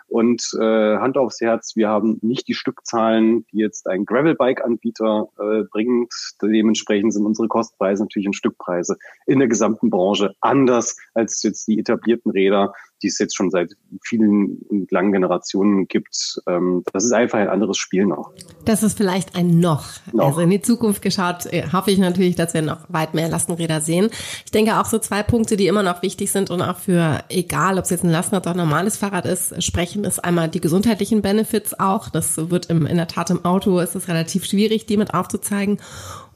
Und 0.07 0.57
äh, 0.59 0.97
Hand 0.97 1.17
aufs 1.17 1.39
Herz, 1.39 1.75
wir 1.75 1.87
haben 1.87 2.17
nicht 2.21 2.47
die 2.47 2.55
Stückzahlen, 2.55 3.45
die 3.51 3.57
jetzt 3.57 3.87
ein 3.87 4.05
Gravelbike-Anbieter 4.05 5.29
äh, 5.39 5.63
bringt. 5.69 6.13
Dementsprechend 6.41 7.13
sind 7.13 7.25
unsere 7.25 7.47
Kostpreise 7.47 8.03
natürlich 8.03 8.25
in 8.25 8.33
Stückpreise 8.33 8.97
in 9.27 9.38
der 9.39 9.47
gesamten 9.47 9.89
Branche 9.89 10.33
anders 10.41 10.97
als 11.13 11.41
jetzt 11.43 11.67
die 11.67 11.79
etablierten 11.79 12.31
Räder, 12.31 12.73
die 13.01 13.07
es 13.07 13.19
jetzt 13.19 13.35
schon 13.35 13.49
seit 13.49 13.75
vielen 14.03 14.59
und 14.69 14.91
langen 14.91 15.11
Generationen 15.11 15.87
gibt. 15.87 16.41
Ähm, 16.47 16.83
das 16.93 17.05
ist 17.05 17.11
einfach 17.11 17.39
ein 17.39 17.49
anderes 17.49 17.77
Spiel 17.77 18.05
noch. 18.05 18.31
Das 18.65 18.83
ist 18.83 18.97
vielleicht 18.97 19.35
ein 19.35 19.59
noch. 19.59 19.85
noch. 20.13 20.27
Also 20.27 20.41
in 20.41 20.49
die 20.49 20.61
Zukunft 20.61 21.01
geschaut, 21.01 21.45
äh, 21.47 21.63
hoffe 21.71 21.91
ich 21.91 21.97
natürlich, 21.97 22.35
dass 22.35 22.53
wir 22.53 22.61
noch 22.61 22.79
weit 22.89 23.13
mehr 23.13 23.29
Lastenräder 23.29 23.81
sehen. 23.81 24.09
Ich 24.45 24.51
denke 24.51 24.79
auch 24.79 24.85
so 24.85 24.99
zwei 24.99 25.23
Punkte, 25.23 25.57
die 25.57 25.67
immer 25.67 25.83
noch 25.83 26.01
wichtig 26.01 26.31
sind 26.31 26.49
und 26.49 26.61
auch 26.61 26.77
für, 26.77 27.23
egal 27.29 27.77
ob 27.77 27.85
es 27.85 27.89
jetzt 27.89 28.03
ein 28.03 28.11
Lastenrad 28.11 28.45
oder 28.45 28.55
ein 28.55 28.57
normales 28.57 28.97
Fahrrad 28.97 29.25
ist, 29.25 29.61
sprechen, 29.63 30.03
ist 30.03 30.23
einmal 30.23 30.49
die 30.49 30.61
gesundheitlichen 30.61 31.21
Benefits 31.21 31.79
auch. 31.79 32.09
Das 32.09 32.49
wird 32.49 32.67
im, 32.67 32.85
in 32.85 32.97
der 32.97 33.07
Tat 33.07 33.29
im 33.29 33.45
Auto, 33.45 33.79
ist 33.79 33.95
es 33.95 34.07
relativ 34.07 34.45
schwierig, 34.45 34.85
die 34.85 34.97
mit 34.97 35.13
aufzuzeigen 35.13 35.79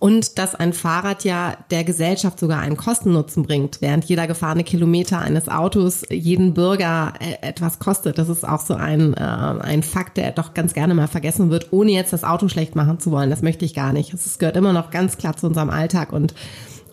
und 0.04 0.38
dass 0.38 0.54
ein 0.54 0.74
Fahrrad 0.74 1.24
ja 1.24 1.56
der 1.72 1.86
Gesellschaft 1.86 2.38
sogar 2.38 2.60
einen 2.60 2.76
Kostennutzen 2.76 3.44
bringt, 3.44 3.80
während 3.80 4.04
jeder 4.04 4.28
gefahrene 4.28 4.66
Kilometer 4.66 5.20
eines 5.20 5.48
Autos 5.48 6.04
jeden 6.10 6.53
Bürger 6.54 7.14
äh, 7.20 7.48
etwas 7.48 7.80
kostet. 7.80 8.18
Das 8.18 8.30
ist 8.30 8.48
auch 8.48 8.62
so 8.62 8.76
ein, 8.76 9.14
äh, 9.14 9.20
ein 9.20 9.84
Fakt, 9.84 10.18
der 10.18 10.32
doch 10.32 10.54
ganz 10.54 10.74
gerne 10.74 10.94
mal 10.94 11.08
vergessen 11.08 11.50
wird, 11.50 11.72
ohne 11.72 11.92
jetzt 11.92 12.14
das 12.14 12.24
Auto 12.24 12.48
schlecht 12.48 12.76
machen 12.76 13.00
zu 13.00 13.12
wollen. 13.12 13.30
Das 13.30 13.42
möchte 13.42 13.66
ich 13.66 13.74
gar 13.74 13.94
nicht. 13.94 14.14
Es 14.14 14.38
gehört 14.38 14.58
immer 14.58 14.74
noch 14.74 14.92
ganz 14.92 15.18
klar 15.18 15.36
zu 15.36 15.48
unserem 15.48 15.70
Alltag 15.70 16.14
und 16.14 16.34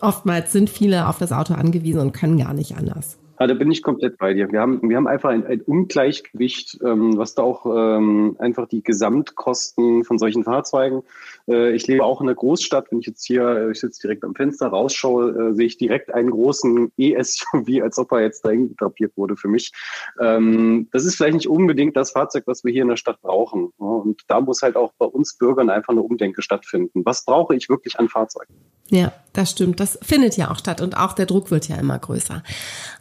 oftmals 0.01 0.51
sind 0.51 0.69
viele 0.69 1.07
auf 1.07 1.17
das 1.17 1.31
Auto 1.31 1.53
angewiesen 1.53 2.01
und 2.01 2.13
können 2.13 2.37
gar 2.37 2.53
nicht 2.53 2.77
anders. 2.77 3.17
Ja, 3.41 3.47
da 3.47 3.55
bin 3.55 3.71
ich 3.71 3.81
komplett 3.81 4.19
bei 4.19 4.35
dir. 4.35 4.51
Wir 4.51 4.61
haben, 4.61 4.87
wir 4.87 4.95
haben 4.95 5.07
einfach 5.07 5.29
ein, 5.29 5.43
ein 5.47 5.61
Ungleichgewicht, 5.61 6.77
ähm, 6.85 7.17
was 7.17 7.33
da 7.33 7.41
auch 7.41 7.65
ähm, 7.65 8.35
einfach 8.37 8.67
die 8.67 8.83
Gesamtkosten 8.83 10.03
von 10.03 10.19
solchen 10.19 10.43
Fahrzeugen. 10.43 11.01
Äh, 11.47 11.71
ich 11.71 11.87
lebe 11.87 12.03
auch 12.03 12.21
in 12.21 12.27
einer 12.27 12.35
Großstadt. 12.35 12.91
Wenn 12.91 12.99
ich 12.99 13.07
jetzt 13.07 13.25
hier, 13.25 13.71
ich 13.71 13.79
sitze 13.79 13.99
direkt 14.03 14.23
am 14.25 14.35
Fenster, 14.35 14.67
rausschaue, 14.67 15.31
äh, 15.31 15.55
sehe 15.55 15.65
ich 15.65 15.77
direkt 15.79 16.13
einen 16.13 16.29
großen 16.29 16.91
E-SUV, 16.97 17.67
als 17.81 17.97
ob 17.97 18.11
er 18.11 18.21
jetzt 18.21 18.45
dahin 18.45 18.75
drapiert 18.75 19.13
wurde 19.17 19.35
für 19.35 19.47
mich. 19.47 19.71
Ähm, 20.19 20.87
das 20.91 21.05
ist 21.05 21.15
vielleicht 21.15 21.33
nicht 21.33 21.49
unbedingt 21.49 21.97
das 21.97 22.11
Fahrzeug, 22.11 22.43
was 22.45 22.63
wir 22.63 22.71
hier 22.71 22.83
in 22.83 22.89
der 22.89 22.97
Stadt 22.97 23.23
brauchen. 23.23 23.73
Ja, 23.79 23.87
und 23.87 24.21
da 24.27 24.39
muss 24.39 24.61
halt 24.61 24.75
auch 24.75 24.93
bei 24.99 25.07
uns 25.07 25.35
Bürgern 25.35 25.71
einfach 25.71 25.93
eine 25.93 26.03
Umdenke 26.03 26.43
stattfinden. 26.43 27.01
Was 27.05 27.25
brauche 27.25 27.55
ich 27.55 27.69
wirklich 27.69 27.97
an 27.97 28.07
Fahrzeugen? 28.07 28.53
Ja, 28.89 29.13
das 29.33 29.51
stimmt. 29.51 29.79
Das 29.79 29.97
findet 30.01 30.35
ja 30.35 30.51
auch 30.51 30.59
statt 30.59 30.81
und 30.81 30.97
auch 30.97 31.13
der 31.13 31.25
Druck 31.25 31.49
wird 31.49 31.69
ja 31.69 31.77
immer 31.77 31.97
größer. 31.97 32.43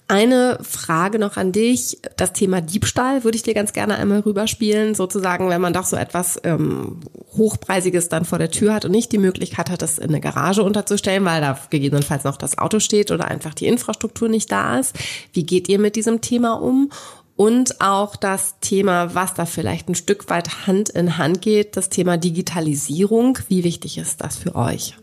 Eine 0.06 0.58
Frage 0.62 1.18
noch 1.18 1.36
an 1.36 1.50
dich. 1.50 1.98
Das 2.16 2.32
Thema 2.32 2.60
Diebstahl 2.60 3.24
würde 3.24 3.36
ich 3.36 3.42
dir 3.42 3.54
ganz 3.54 3.72
gerne 3.72 3.96
einmal 3.96 4.20
rüberspielen. 4.20 4.94
Sozusagen, 4.94 5.48
wenn 5.48 5.60
man 5.60 5.72
doch 5.72 5.84
so 5.84 5.96
etwas 5.96 6.40
ähm, 6.44 7.00
Hochpreisiges 7.36 8.08
dann 8.08 8.24
vor 8.24 8.38
der 8.38 8.52
Tür 8.52 8.74
hat 8.74 8.84
und 8.84 8.92
nicht 8.92 9.10
die 9.10 9.18
Möglichkeit 9.18 9.70
hat, 9.70 9.82
das 9.82 9.98
in 9.98 10.10
eine 10.10 10.20
Garage 10.20 10.62
unterzustellen, 10.62 11.24
weil 11.24 11.40
da 11.40 11.58
gegebenenfalls 11.70 12.22
noch 12.22 12.36
das 12.36 12.58
Auto 12.58 12.78
steht 12.78 13.10
oder 13.10 13.26
einfach 13.26 13.54
die 13.54 13.66
Infrastruktur 13.66 14.28
nicht 14.28 14.50
da 14.52 14.78
ist. 14.78 14.96
Wie 15.32 15.44
geht 15.44 15.68
ihr 15.68 15.80
mit 15.80 15.96
diesem 15.96 16.20
Thema 16.20 16.52
um? 16.52 16.90
Und 17.34 17.80
auch 17.80 18.16
das 18.16 18.56
Thema, 18.60 19.14
was 19.14 19.34
da 19.34 19.46
vielleicht 19.46 19.88
ein 19.88 19.94
Stück 19.94 20.28
weit 20.28 20.66
Hand 20.66 20.90
in 20.90 21.18
Hand 21.18 21.40
geht, 21.42 21.76
das 21.76 21.88
Thema 21.88 22.16
Digitalisierung. 22.16 23.38
Wie 23.48 23.64
wichtig 23.64 23.98
ist 23.98 24.20
das 24.20 24.36
für 24.36 24.54
euch? 24.54 24.94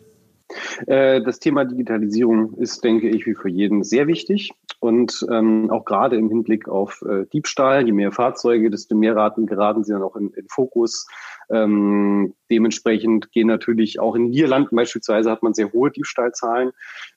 Äh, 0.86 1.22
das 1.22 1.40
Thema 1.40 1.66
Digitalisierung 1.66 2.54
ist, 2.56 2.84
denke 2.84 3.10
ich, 3.10 3.26
wie 3.26 3.36
für 3.36 3.50
jeden 3.50 3.84
sehr 3.84 4.08
wichtig. 4.08 4.52
Und 4.80 5.26
ähm, 5.32 5.72
auch 5.72 5.86
gerade 5.86 6.18
im 6.18 6.30
Hinblick 6.30 6.70
auf 6.70 7.02
äh, 7.02 7.26
Diebstahl, 7.34 7.86
je 7.86 7.92
mehr 7.92 8.12
Fahrzeuge, 8.12 8.70
desto 8.70 8.96
mehr 8.96 9.16
Raten 9.16 9.48
geraten 9.48 9.84
sie 9.84 9.92
dann 9.92 10.04
auch 10.04 10.16
in, 10.16 10.30
in 10.34 10.48
Fokus. 10.50 11.08
Ähm, 11.50 12.36
dementsprechend 12.52 13.32
gehen 13.32 13.48
natürlich 13.48 14.00
auch 14.00 14.16
in 14.16 14.30
Niederlanden 14.30 14.76
beispielsweise 14.76 15.32
hat 15.32 15.42
man 15.42 15.54
sehr 15.54 15.72
hohe 15.72 15.90
Diebstahlzahlen. 15.90 16.72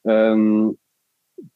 Ähm, 0.04 0.78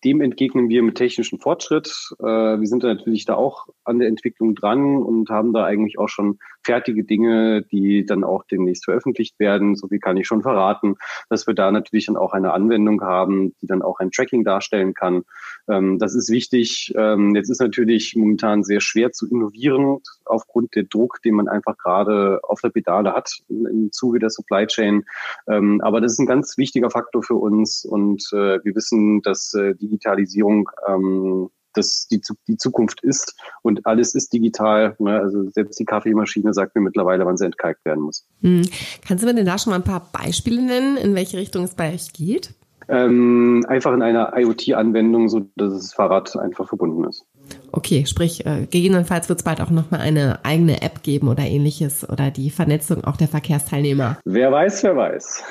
dem 0.05 0.21
entgegnen 0.21 0.69
wir 0.69 0.83
mit 0.83 0.97
technischem 0.97 1.39
Fortschritt. 1.39 2.11
Äh, 2.21 2.25
wir 2.25 2.67
sind 2.67 2.83
da 2.83 2.89
natürlich 2.89 3.25
da 3.25 3.35
auch 3.35 3.67
an 3.85 3.99
der 3.99 4.09
Entwicklung 4.09 4.55
dran 4.55 4.97
und 5.03 5.31
haben 5.31 5.53
da 5.53 5.65
eigentlich 5.65 5.99
auch 5.99 6.09
schon 6.09 6.39
fertige 6.63 7.05
Dinge, 7.05 7.63
die 7.63 8.07
dann 8.07 8.25
auch 8.25 8.45
demnächst 8.45 8.85
veröffentlicht 8.85 9.39
werden. 9.39 9.77
So 9.77 9.89
viel 9.89 9.99
kann 9.99 10.17
ich 10.17 10.27
schon 10.27 10.43
verraten, 10.43 10.97
dass 11.29 11.47
wir 11.47 11.55
da 11.55 11.71
natürlich 11.71 12.07
dann 12.07 12.17
auch 12.17 12.33
eine 12.33 12.53
Anwendung 12.53 13.03
haben, 13.03 13.55
die 13.61 13.67
dann 13.67 13.83
auch 13.83 13.99
ein 13.99 14.11
Tracking 14.11 14.45
darstellen 14.45 14.95
kann. 14.95 15.25
Ähm, 15.69 15.99
das 15.99 16.15
ist 16.15 16.31
wichtig. 16.31 16.93
Ähm, 16.97 17.35
jetzt 17.35 17.51
ist 17.51 17.61
natürlich 17.61 18.15
momentan 18.17 18.65
sehr 18.65 18.81
schwer 18.81 19.13
zu 19.13 19.29
innovieren 19.29 19.99
aufgrund 20.25 20.75
der 20.75 20.85
Druck, 20.85 21.21
den 21.23 21.35
man 21.35 21.49
einfach 21.49 21.77
gerade 21.77 22.41
auf 22.43 22.61
der 22.61 22.71
Pedale 22.71 23.13
hat 23.13 23.31
im 23.49 23.93
Zuge 23.93 24.19
der 24.19 24.31
Supply 24.31 24.67
Chain. 24.67 25.05
Ähm, 25.49 25.81
aber 25.83 26.01
das 26.01 26.13
ist 26.13 26.19
ein 26.19 26.27
ganz 26.27 26.57
wichtiger 26.57 26.91
Faktor 26.91 27.23
für 27.23 27.37
uns 27.37 27.85
und 27.85 28.23
äh, 28.33 28.65
wir 28.65 28.75
wissen, 28.75 29.23
dass 29.23 29.53
äh, 29.55 29.74
Digitalisierung 29.75 30.71
ähm, 30.87 31.51
das 31.77 32.07
die, 32.09 32.21
die 32.49 32.57
Zukunft 32.57 33.03
ist 33.03 33.35
und 33.63 33.87
alles 33.87 34.15
ist 34.15 34.33
digital. 34.33 34.95
Ne? 34.99 35.19
Also 35.19 35.51
selbst 35.51 35.79
die 35.79 35.85
Kaffeemaschine 35.85 36.55
sagt 36.55 36.75
mir 36.75 36.83
mittlerweile, 36.83 37.27
wann 37.27 37.37
sie 37.37 37.47
entkalkt 37.47 37.85
werden 37.85 38.05
muss. 38.05 38.27
Hm. 38.41 38.63
Kannst 39.07 39.23
du 39.23 39.29
mir 39.29 39.35
denn 39.35 39.47
da 39.47 39.59
schon 39.59 39.73
mal 39.73 39.77
ein 39.77 39.85
paar 39.85 40.09
Beispiele 40.13 40.63
nennen, 40.63 40.97
in 40.97 41.15
welche 41.15 41.37
Richtung 41.37 41.65
es 41.65 41.75
bei 41.75 41.93
euch 41.93 42.13
geht? 42.13 42.55
Ähm, 42.87 43.65
einfach 43.67 43.95
in 43.95 44.03
einer 44.03 44.37
IoT-Anwendung, 44.37 45.31
so 45.31 45.49
dass 45.57 45.73
das 45.73 45.95
Fahrrad 45.95 46.37
einfach 46.37 46.69
verbunden 46.69 47.05
ist. 47.05 47.25
Okay, 47.73 48.05
sprich, 48.07 48.45
äh, 48.45 48.67
gegebenenfalls 48.71 49.29
wird 49.31 49.39
es 49.39 49.45
bald 49.45 49.63
auch 49.63 49.71
nochmal 49.71 50.01
eine 50.01 50.45
eigene 50.45 50.83
App 50.83 51.03
geben 51.03 51.29
oder 51.29 51.45
ähnliches 51.45 52.09
oder 52.09 52.31
die 52.31 52.51
Vernetzung 52.51 53.05
auch 53.05 53.17
der 53.17 53.29
Verkehrsteilnehmer. 53.29 54.19
Wer 54.25 54.53
weiß, 54.53 54.83
wer 54.83 54.97
weiß. 54.97 55.43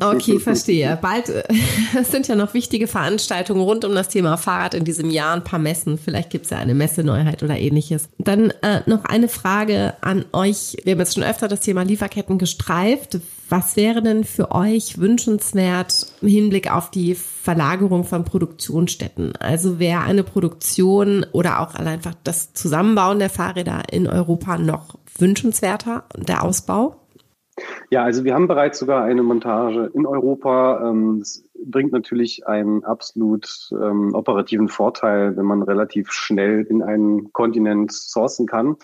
Okay, 0.00 0.38
verstehe. 0.40 0.98
Bald 1.00 1.28
äh, 1.28 1.44
es 2.00 2.10
sind 2.10 2.28
ja 2.28 2.34
noch 2.34 2.54
wichtige 2.54 2.86
Veranstaltungen 2.86 3.60
rund 3.60 3.84
um 3.84 3.94
das 3.94 4.08
Thema 4.08 4.36
Fahrrad 4.36 4.74
in 4.74 4.84
diesem 4.84 5.10
Jahr, 5.10 5.34
ein 5.34 5.44
paar 5.44 5.58
Messen. 5.58 5.98
Vielleicht 5.98 6.30
gibt 6.30 6.44
es 6.44 6.50
ja 6.50 6.58
eine 6.58 6.74
Messeneuheit 6.74 7.42
oder 7.42 7.58
ähnliches. 7.58 8.08
Dann 8.18 8.50
äh, 8.62 8.80
noch 8.86 9.04
eine 9.04 9.28
Frage 9.28 9.94
an 10.00 10.24
euch. 10.32 10.76
Wir 10.84 10.92
haben 10.92 11.00
jetzt 11.00 11.14
schon 11.14 11.24
öfter 11.24 11.48
das 11.48 11.60
Thema 11.60 11.82
Lieferketten 11.82 12.38
gestreift. 12.38 13.18
Was 13.48 13.76
wäre 13.76 14.02
denn 14.02 14.24
für 14.24 14.50
euch 14.50 14.98
wünschenswert 14.98 16.06
im 16.20 16.28
Hinblick 16.28 16.72
auf 16.72 16.90
die 16.90 17.14
Verlagerung 17.14 18.04
von 18.04 18.24
Produktionsstätten? 18.24 19.36
Also 19.36 19.78
wäre 19.78 20.00
eine 20.00 20.24
Produktion 20.24 21.24
oder 21.30 21.60
auch 21.60 21.76
einfach 21.76 22.14
das 22.24 22.54
Zusammenbauen 22.54 23.20
der 23.20 23.30
Fahrräder 23.30 23.84
in 23.92 24.08
Europa 24.08 24.58
noch 24.58 24.98
wünschenswerter, 25.18 26.04
der 26.16 26.42
Ausbau? 26.42 27.05
Ja, 27.90 28.04
also 28.04 28.24
wir 28.24 28.34
haben 28.34 28.48
bereits 28.48 28.78
sogar 28.78 29.04
eine 29.04 29.22
Montage 29.22 29.90
in 29.94 30.06
Europa. 30.06 30.90
Ähm, 30.90 31.20
das 31.20 31.42
bringt 31.64 31.92
natürlich 31.92 32.46
einen 32.46 32.84
absolut 32.84 33.70
ähm, 33.72 34.14
operativen 34.14 34.68
Vorteil, 34.68 35.36
wenn 35.36 35.46
man 35.46 35.62
relativ 35.62 36.12
schnell 36.12 36.66
in 36.68 36.82
einen 36.82 37.32
Kontinent 37.32 37.92
sourcen 37.92 38.46
kann. 38.46 38.76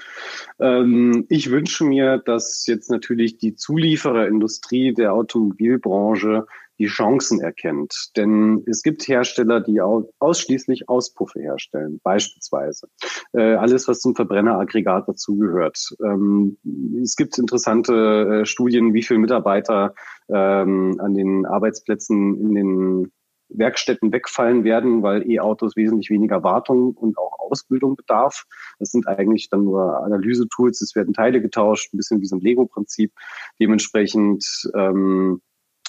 Ähm, 0.59 1.27
ich 1.29 1.51
wünsche 1.51 1.85
mir, 1.85 2.19
dass 2.19 2.67
jetzt 2.67 2.91
natürlich 2.91 3.37
die 3.37 3.55
Zuliefererindustrie 3.55 4.95
der 4.95 5.13
Automobilbranche 5.13 6.47
die 6.79 6.87
Chancen 6.87 7.41
erkennt. 7.41 8.11
Denn 8.17 8.65
es 8.67 8.83
gibt 8.83 9.07
Hersteller, 9.07 9.61
die 9.61 9.81
ausschließlich 9.81 10.89
Auspuffe 10.89 11.41
herstellen, 11.41 12.01
beispielsweise. 12.03 12.89
Äh, 13.33 13.55
alles, 13.55 13.89
was 13.89 14.01
zum 14.01 14.15
Verbrenneraggregat 14.15 15.09
dazugehört. 15.09 15.95
Ähm, 16.05 16.59
es 17.03 17.17
gibt 17.17 17.39
interessante 17.39 18.43
äh, 18.43 18.47
Studien, 18.47 18.95
wie 18.95 19.03
viele 19.03 19.21
Mitarbeiter 19.21 19.95
ähm, 20.29 20.97
an 20.99 21.15
den 21.15 21.47
Arbeitsplätzen 21.47 22.41
in 22.41 22.55
den 22.55 23.13
Werkstätten 23.55 24.13
wegfallen 24.13 24.65
werden, 24.65 25.03
weil 25.03 25.29
E-Autos 25.31 25.77
wesentlich 25.77 26.11
weniger 26.11 26.43
Wartung 26.43 26.93
und 26.95 27.19
auch 27.19 27.39
Ausbildung 27.39 27.97
bedarf. 27.97 28.45
Das 28.79 28.91
sind 28.91 29.07
eigentlich 29.07 29.51
dann 29.51 29.65
nur 29.65 30.03
Analysetools, 30.05 30.81
es 30.81 30.95
werden 30.95 31.13
Teile 31.13 31.41
getauscht, 31.41 31.93
ein 31.93 31.99
bisschen 31.99 32.21
wie 32.21 32.27
so 32.27 32.37
ein 32.37 32.41
Lego-Prinzip. 32.41 33.13
Dementsprechend 33.61 34.45
ähm, 34.75 35.43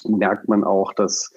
merkt 0.04 0.48
man 0.48 0.64
auch, 0.64 0.92
dass 0.92 1.32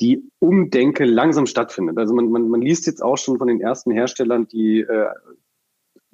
die 0.00 0.28
Umdenke 0.38 1.04
langsam 1.04 1.46
stattfindet. 1.46 1.98
Also 1.98 2.14
man, 2.14 2.30
man, 2.30 2.48
man 2.48 2.62
liest 2.62 2.86
jetzt 2.86 3.02
auch 3.02 3.18
schon 3.18 3.38
von 3.38 3.48
den 3.48 3.60
ersten 3.60 3.90
Herstellern, 3.90 4.48
die 4.48 4.80
äh, 4.80 5.08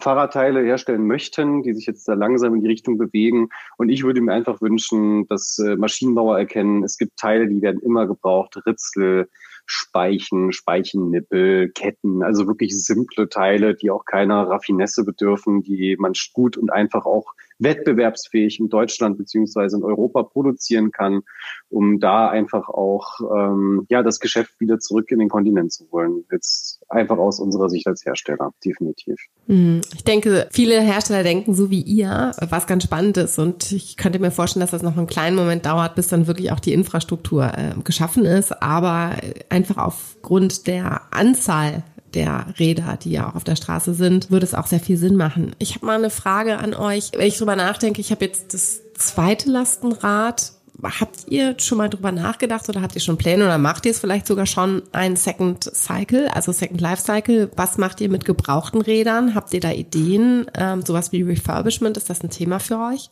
Fahrradteile 0.00 0.62
herstellen 0.62 1.06
möchten, 1.06 1.62
die 1.62 1.74
sich 1.74 1.86
jetzt 1.86 2.06
da 2.06 2.14
langsam 2.14 2.54
in 2.54 2.60
die 2.60 2.68
Richtung 2.68 2.98
bewegen. 2.98 3.48
Und 3.78 3.88
ich 3.88 4.04
würde 4.04 4.20
mir 4.20 4.32
einfach 4.32 4.60
wünschen, 4.60 5.26
dass 5.26 5.58
äh, 5.58 5.76
Maschinenbauer 5.76 6.38
erkennen, 6.38 6.84
es 6.84 6.98
gibt 6.98 7.16
Teile, 7.16 7.48
die 7.48 7.62
werden 7.62 7.80
immer 7.80 8.06
gebraucht, 8.06 8.60
Ritzel, 8.64 9.28
Speichen, 9.70 10.50
Speichennippel, 10.52 11.70
Ketten, 11.70 12.22
also 12.22 12.46
wirklich 12.46 12.82
simple 12.82 13.28
Teile, 13.28 13.74
die 13.74 13.90
auch 13.90 14.06
keiner 14.06 14.48
Raffinesse 14.48 15.04
bedürfen, 15.04 15.62
die 15.62 15.96
man 15.98 16.14
gut 16.32 16.56
und 16.56 16.72
einfach 16.72 17.04
auch 17.04 17.34
wettbewerbsfähig 17.58 18.60
in 18.60 18.70
Deutschland 18.70 19.18
beziehungsweise 19.18 19.76
in 19.76 19.84
Europa 19.84 20.22
produzieren 20.22 20.90
kann, 20.90 21.20
um 21.68 22.00
da 22.00 22.28
einfach 22.30 22.68
auch 22.68 23.20
ähm, 23.20 23.84
ja 23.90 24.02
das 24.02 24.20
Geschäft 24.20 24.58
wieder 24.58 24.78
zurück 24.78 25.10
in 25.10 25.18
den 25.18 25.28
Kontinent 25.28 25.72
zu 25.72 25.90
holen. 25.90 26.24
Jetzt 26.32 26.77
einfach 26.88 27.18
aus 27.18 27.38
unserer 27.38 27.68
Sicht 27.68 27.86
als 27.86 28.04
Hersteller, 28.04 28.52
definitiv. 28.64 29.16
Hm, 29.46 29.82
ich 29.94 30.04
denke, 30.04 30.48
viele 30.50 30.80
Hersteller 30.80 31.22
denken 31.22 31.54
so 31.54 31.70
wie 31.70 31.82
ihr, 31.82 32.32
was 32.48 32.66
ganz 32.66 32.84
spannend 32.84 33.16
ist. 33.16 33.38
Und 33.38 33.72
ich 33.72 33.96
könnte 33.96 34.18
mir 34.18 34.30
vorstellen, 34.30 34.62
dass 34.62 34.70
das 34.70 34.82
noch 34.82 34.96
einen 34.96 35.06
kleinen 35.06 35.36
Moment 35.36 35.66
dauert, 35.66 35.94
bis 35.94 36.08
dann 36.08 36.26
wirklich 36.26 36.50
auch 36.52 36.60
die 36.60 36.72
Infrastruktur 36.72 37.52
äh, 37.56 37.74
geschaffen 37.84 38.24
ist. 38.24 38.62
Aber 38.62 39.12
einfach 39.50 39.76
aufgrund 39.76 40.66
der 40.66 41.02
Anzahl 41.10 41.82
der 42.14 42.46
Räder, 42.58 42.98
die 43.02 43.10
ja 43.10 43.28
auch 43.28 43.34
auf 43.34 43.44
der 43.44 43.56
Straße 43.56 43.94
sind, 43.94 44.30
würde 44.30 44.46
es 44.46 44.54
auch 44.54 44.66
sehr 44.66 44.80
viel 44.80 44.96
Sinn 44.96 45.16
machen. 45.16 45.54
Ich 45.58 45.74
habe 45.74 45.86
mal 45.86 45.98
eine 45.98 46.10
Frage 46.10 46.58
an 46.58 46.74
euch. 46.74 47.10
Wenn 47.14 47.26
ich 47.26 47.36
drüber 47.36 47.56
nachdenke, 47.56 48.00
ich 48.00 48.10
habe 48.10 48.24
jetzt 48.24 48.54
das 48.54 48.80
zweite 48.94 49.50
Lastenrad. 49.50 50.52
Habt 50.82 51.26
ihr 51.28 51.56
schon 51.58 51.78
mal 51.78 51.88
drüber 51.88 52.12
nachgedacht 52.12 52.68
oder 52.68 52.82
habt 52.82 52.94
ihr 52.94 53.00
schon 53.00 53.18
Pläne 53.18 53.44
oder 53.44 53.58
macht 53.58 53.84
ihr 53.84 53.90
es 53.90 53.98
vielleicht 53.98 54.28
sogar 54.28 54.46
schon 54.46 54.82
ein 54.92 55.16
Second 55.16 55.64
Cycle, 55.64 56.28
also 56.28 56.52
Second 56.52 56.80
Life 56.80 57.02
Cycle? 57.02 57.50
Was 57.56 57.78
macht 57.78 58.00
ihr 58.00 58.08
mit 58.08 58.24
gebrauchten 58.24 58.80
Rädern? 58.80 59.34
Habt 59.34 59.52
ihr 59.54 59.60
da 59.60 59.72
Ideen? 59.72 60.46
Ähm, 60.56 60.82
sowas 60.82 61.10
wie 61.10 61.22
Refurbishment, 61.22 61.96
ist 61.96 62.10
das 62.10 62.22
ein 62.22 62.30
Thema 62.30 62.60
für 62.60 62.78
euch? 62.78 63.10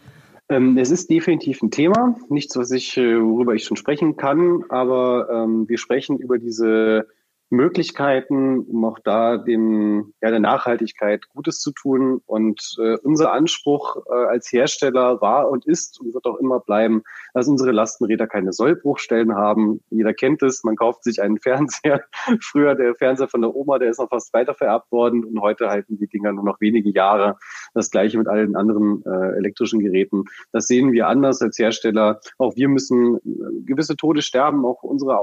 Ähm, 0.48 0.78
es 0.78 0.92
ist 0.92 1.10
definitiv 1.10 1.60
ein 1.60 1.72
Thema, 1.72 2.16
nichts, 2.28 2.56
was 2.56 2.70
ich, 2.70 2.96
äh, 2.96 3.20
worüber 3.20 3.54
ich 3.54 3.64
schon 3.64 3.76
sprechen 3.76 4.16
kann, 4.16 4.62
aber 4.68 5.28
ähm, 5.28 5.68
wir 5.68 5.78
sprechen 5.78 6.18
über 6.18 6.38
diese 6.38 7.08
Möglichkeiten, 7.50 8.60
um 8.60 8.84
auch 8.84 8.98
da 8.98 9.36
dem, 9.36 10.12
ja, 10.20 10.30
der 10.30 10.40
Nachhaltigkeit 10.40 11.28
Gutes 11.28 11.60
zu 11.60 11.72
tun. 11.72 12.20
Und 12.26 12.76
äh, 12.80 12.96
unser 13.02 13.32
Anspruch 13.32 13.96
äh, 14.08 14.12
als 14.12 14.50
Hersteller 14.50 15.20
war 15.20 15.48
und 15.50 15.64
ist 15.64 16.00
und 16.00 16.12
wird 16.12 16.26
auch 16.26 16.38
immer 16.38 16.60
bleiben, 16.60 17.02
dass 17.34 17.46
unsere 17.46 17.70
Lastenräder 17.70 18.26
keine 18.26 18.52
Sollbruchstellen 18.52 19.34
haben. 19.34 19.80
Jeder 19.90 20.12
kennt 20.12 20.42
es, 20.42 20.64
man 20.64 20.76
kauft 20.76 21.04
sich 21.04 21.22
einen 21.22 21.38
Fernseher. 21.40 22.02
Früher 22.40 22.74
der 22.74 22.94
Fernseher 22.94 23.28
von 23.28 23.42
der 23.42 23.54
Oma, 23.54 23.78
der 23.78 23.90
ist 23.90 24.00
noch 24.00 24.08
fast 24.08 24.32
weiter 24.32 24.54
vererbt 24.54 24.90
worden 24.90 25.24
und 25.24 25.40
heute 25.40 25.68
halten 25.68 25.98
die 25.98 26.08
Dinger 26.08 26.32
nur 26.32 26.44
noch 26.44 26.60
wenige 26.60 26.90
Jahre. 26.90 27.36
Das 27.74 27.90
gleiche 27.90 28.18
mit 28.18 28.26
allen 28.28 28.56
anderen 28.56 29.04
äh, 29.04 29.36
elektrischen 29.36 29.80
Geräten. 29.80 30.24
Das 30.52 30.66
sehen 30.66 30.92
wir 30.92 31.06
anders 31.06 31.40
als 31.42 31.58
Hersteller. 31.58 32.20
Auch 32.38 32.56
wir 32.56 32.68
müssen 32.68 33.16
äh, 33.16 33.20
gewisse 33.64 33.96
Tode 33.96 34.22
sterben, 34.22 34.64
auch 34.64 34.82
unsere 34.82 35.16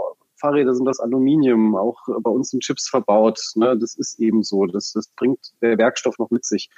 Fahrräder 0.43 0.75
sind 0.75 0.85
das 0.85 0.99
Aluminium, 0.99 1.75
auch 1.75 2.01
bei 2.19 2.29
uns 2.29 2.49
sind 2.49 2.63
Chips 2.63 2.89
verbaut. 2.89 3.39
Ne? 3.55 3.77
Das 3.77 3.95
ist 3.95 4.19
eben 4.19 4.43
so. 4.43 4.65
Das, 4.65 4.91
das 4.91 5.07
bringt 5.07 5.39
der 5.61 5.77
Werkstoff 5.77 6.19
noch 6.19 6.31
mit 6.31 6.43
sich. 6.43 6.69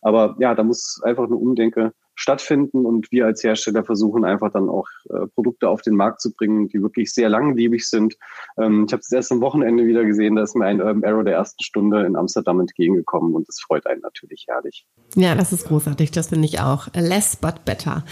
Aber 0.00 0.36
ja, 0.38 0.54
da 0.54 0.62
muss 0.62 1.02
einfach 1.04 1.24
eine 1.24 1.36
Umdenke 1.36 1.92
stattfinden 2.14 2.84
und 2.86 3.10
wir 3.12 3.26
als 3.26 3.42
Hersteller 3.42 3.84
versuchen 3.84 4.24
einfach 4.24 4.52
dann 4.52 4.68
auch 4.68 4.86
äh, 5.08 5.26
Produkte 5.34 5.68
auf 5.68 5.82
den 5.82 5.96
Markt 5.96 6.20
zu 6.20 6.32
bringen, 6.32 6.68
die 6.68 6.82
wirklich 6.82 7.12
sehr 7.12 7.28
langlebig 7.28 7.88
sind. 7.88 8.16
Ähm, 8.58 8.84
ich 8.86 8.92
habe 8.92 9.00
es 9.00 9.12
erst 9.12 9.32
am 9.32 9.40
Wochenende 9.40 9.86
wieder 9.86 10.04
gesehen, 10.04 10.36
da 10.36 10.42
ist 10.42 10.54
mir 10.54 10.66
ein 10.66 10.82
Urban 10.82 11.04
Arrow 11.04 11.24
der 11.24 11.34
ersten 11.34 11.62
Stunde 11.62 12.04
in 12.04 12.16
Amsterdam 12.16 12.60
entgegengekommen 12.60 13.34
und 13.34 13.48
das 13.48 13.60
freut 13.60 13.86
einen 13.86 14.02
natürlich 14.02 14.44
herrlich. 14.48 14.86
Ja, 15.14 15.34
das 15.34 15.52
ist 15.52 15.66
großartig, 15.66 16.10
das 16.10 16.28
finde 16.28 16.46
ich 16.46 16.60
auch. 16.60 16.88
Less 16.94 17.36
but 17.36 17.64
better. 17.64 18.04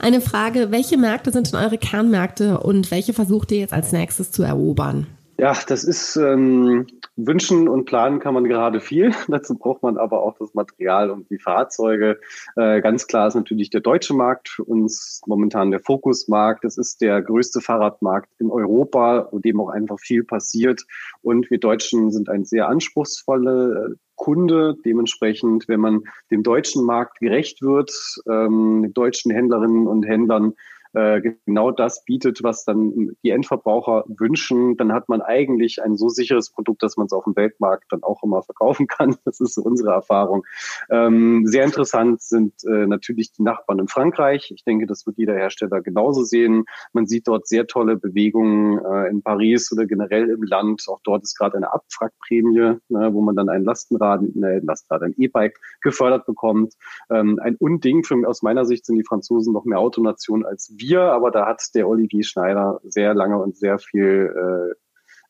Eine 0.00 0.20
Frage, 0.20 0.70
welche 0.70 0.96
Märkte 0.96 1.32
sind 1.32 1.52
denn 1.52 1.60
eure 1.60 1.78
Kernmärkte 1.78 2.60
und 2.60 2.90
welche 2.90 3.12
versucht 3.12 3.50
ihr 3.50 3.58
jetzt 3.58 3.72
als 3.72 3.92
nächstes 3.92 4.30
zu 4.30 4.42
erobern? 4.42 5.06
Ja, 5.40 5.56
das 5.68 5.84
ist 5.84 6.16
ähm, 6.16 6.86
wünschen 7.14 7.68
und 7.68 7.84
planen 7.84 8.18
kann 8.18 8.34
man 8.34 8.44
gerade 8.44 8.80
viel. 8.80 9.12
Dazu 9.28 9.56
braucht 9.56 9.82
man 9.82 9.96
aber 9.96 10.22
auch 10.22 10.36
das 10.38 10.52
Material 10.54 11.10
und 11.10 11.30
die 11.30 11.38
Fahrzeuge. 11.38 12.18
Äh, 12.56 12.80
ganz 12.80 13.06
klar 13.06 13.28
ist 13.28 13.36
natürlich 13.36 13.70
der 13.70 13.80
deutsche 13.80 14.14
Markt 14.14 14.48
für 14.48 14.64
uns 14.64 15.20
momentan 15.26 15.70
der 15.70 15.80
Fokusmarkt. 15.80 16.64
Das 16.64 16.76
ist 16.76 17.00
der 17.00 17.22
größte 17.22 17.60
Fahrradmarkt 17.60 18.30
in 18.38 18.50
Europa, 18.50 19.28
wo 19.30 19.38
dem 19.38 19.60
auch 19.60 19.68
einfach 19.68 20.00
viel 20.00 20.24
passiert. 20.24 20.84
Und 21.22 21.50
wir 21.50 21.58
Deutschen 21.58 22.10
sind 22.10 22.28
ein 22.28 22.44
sehr 22.44 22.68
anspruchsvolle 22.68 23.96
Kunde. 24.18 24.76
Dementsprechend, 24.84 25.66
wenn 25.68 25.80
man 25.80 26.02
dem 26.30 26.42
deutschen 26.42 26.84
Markt 26.84 27.20
gerecht 27.20 27.62
wird, 27.62 27.90
ähm, 28.28 28.92
deutschen 28.92 29.30
Händlerinnen 29.32 29.86
und 29.86 30.04
Händlern 30.04 30.52
äh, 30.94 31.20
genau 31.46 31.70
das 31.70 32.04
bietet, 32.04 32.42
was 32.42 32.64
dann 32.64 33.16
die 33.22 33.30
Endverbraucher 33.30 34.04
wünschen, 34.08 34.76
dann 34.76 34.92
hat 34.92 35.08
man 35.08 35.20
eigentlich 35.22 35.82
ein 35.82 35.96
so 35.96 36.08
sicheres 36.08 36.50
Produkt, 36.50 36.82
dass 36.82 36.96
man 36.96 37.06
es 37.06 37.12
auf 37.12 37.24
dem 37.24 37.36
Weltmarkt 37.36 37.92
dann 37.92 38.02
auch 38.02 38.22
immer 38.22 38.42
verkaufen 38.42 38.86
kann. 38.88 39.16
Das 39.24 39.40
ist 39.40 39.54
so 39.54 39.62
unsere 39.62 39.90
Erfahrung. 39.90 40.44
Ähm, 40.90 41.46
sehr 41.46 41.64
interessant 41.64 42.22
sind 42.22 42.54
äh, 42.64 42.86
natürlich 42.86 43.32
die 43.32 43.42
Nachbarn 43.42 43.80
in 43.80 43.88
Frankreich. 43.88 44.50
Ich 44.54 44.64
denke, 44.64 44.86
das 44.86 45.06
wird 45.06 45.18
jeder 45.18 45.34
Hersteller 45.34 45.80
genauso 45.82 46.22
sehen. 46.22 46.64
Man 46.92 47.06
sieht 47.06 47.28
dort 47.28 47.46
sehr 47.46 47.66
tolle 47.66 47.96
Bewegungen 47.96 48.78
äh, 48.84 49.08
in 49.08 49.22
Paris 49.22 49.70
oder 49.72 49.86
generell 49.86 50.30
im 50.30 50.42
Land. 50.42 50.84
Auch 50.88 51.00
dort 51.04 51.22
ist 51.22 51.36
gerade 51.36 51.56
eine 51.56 51.72
Abwrackprämie, 51.72 52.78
ne, 52.88 53.10
wo 53.12 53.20
man 53.20 53.36
dann 53.36 53.48
ein 53.48 53.64
Lastenrad, 53.64 54.22
ein 54.22 54.64
Lastenrad, 54.64 55.02
ein 55.02 55.14
E-Bike 55.16 55.58
gefördert 55.80 56.26
bekommt. 56.26 56.74
Ähm, 57.10 57.38
ein 57.42 57.56
Unding 57.56 58.04
für, 58.04 58.16
aus 58.26 58.42
meiner 58.42 58.64
Sicht 58.64 58.86
sind 58.86 58.96
die 58.96 59.04
Franzosen 59.04 59.52
noch 59.52 59.64
mehr 59.64 59.78
Autonation 59.78 60.44
als 60.44 60.72
wir, 60.76 60.87
aber 60.96 61.30
da 61.30 61.46
hat 61.46 61.62
der 61.74 61.88
Olivier 61.88 62.24
Schneider 62.24 62.80
sehr 62.84 63.14
lange 63.14 63.38
und 63.38 63.56
sehr 63.56 63.78
viel 63.78 64.32
äh, 64.34 64.74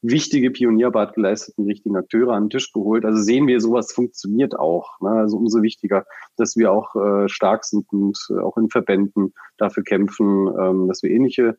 wichtige 0.03 0.51
Pionierarbeit 0.51 1.15
geleistet, 1.15 1.55
die 1.59 1.65
richtigen 1.65 1.97
Akteure 1.97 2.33
an 2.33 2.45
den 2.45 2.51
Tisch 2.51 2.73
geholt. 2.73 3.05
Also 3.05 3.21
sehen 3.21 3.47
wir, 3.47 3.61
sowas 3.61 3.93
funktioniert 3.93 4.59
auch. 4.59 5.01
Ne? 5.01 5.11
Also 5.11 5.37
umso 5.37 5.63
wichtiger, 5.63 6.07
dass 6.37 6.57
wir 6.57 6.73
auch 6.73 6.95
äh, 6.95 7.29
stark 7.29 7.65
sind 7.65 7.87
und 7.93 8.19
äh, 8.31 8.41
auch 8.41 8.57
in 8.57 8.71
Verbänden 8.71 9.35
dafür 9.57 9.83
kämpfen, 9.83 10.49
ähm, 10.59 10.89
dass 10.89 11.03
wir 11.03 11.11
ähnliche 11.11 11.59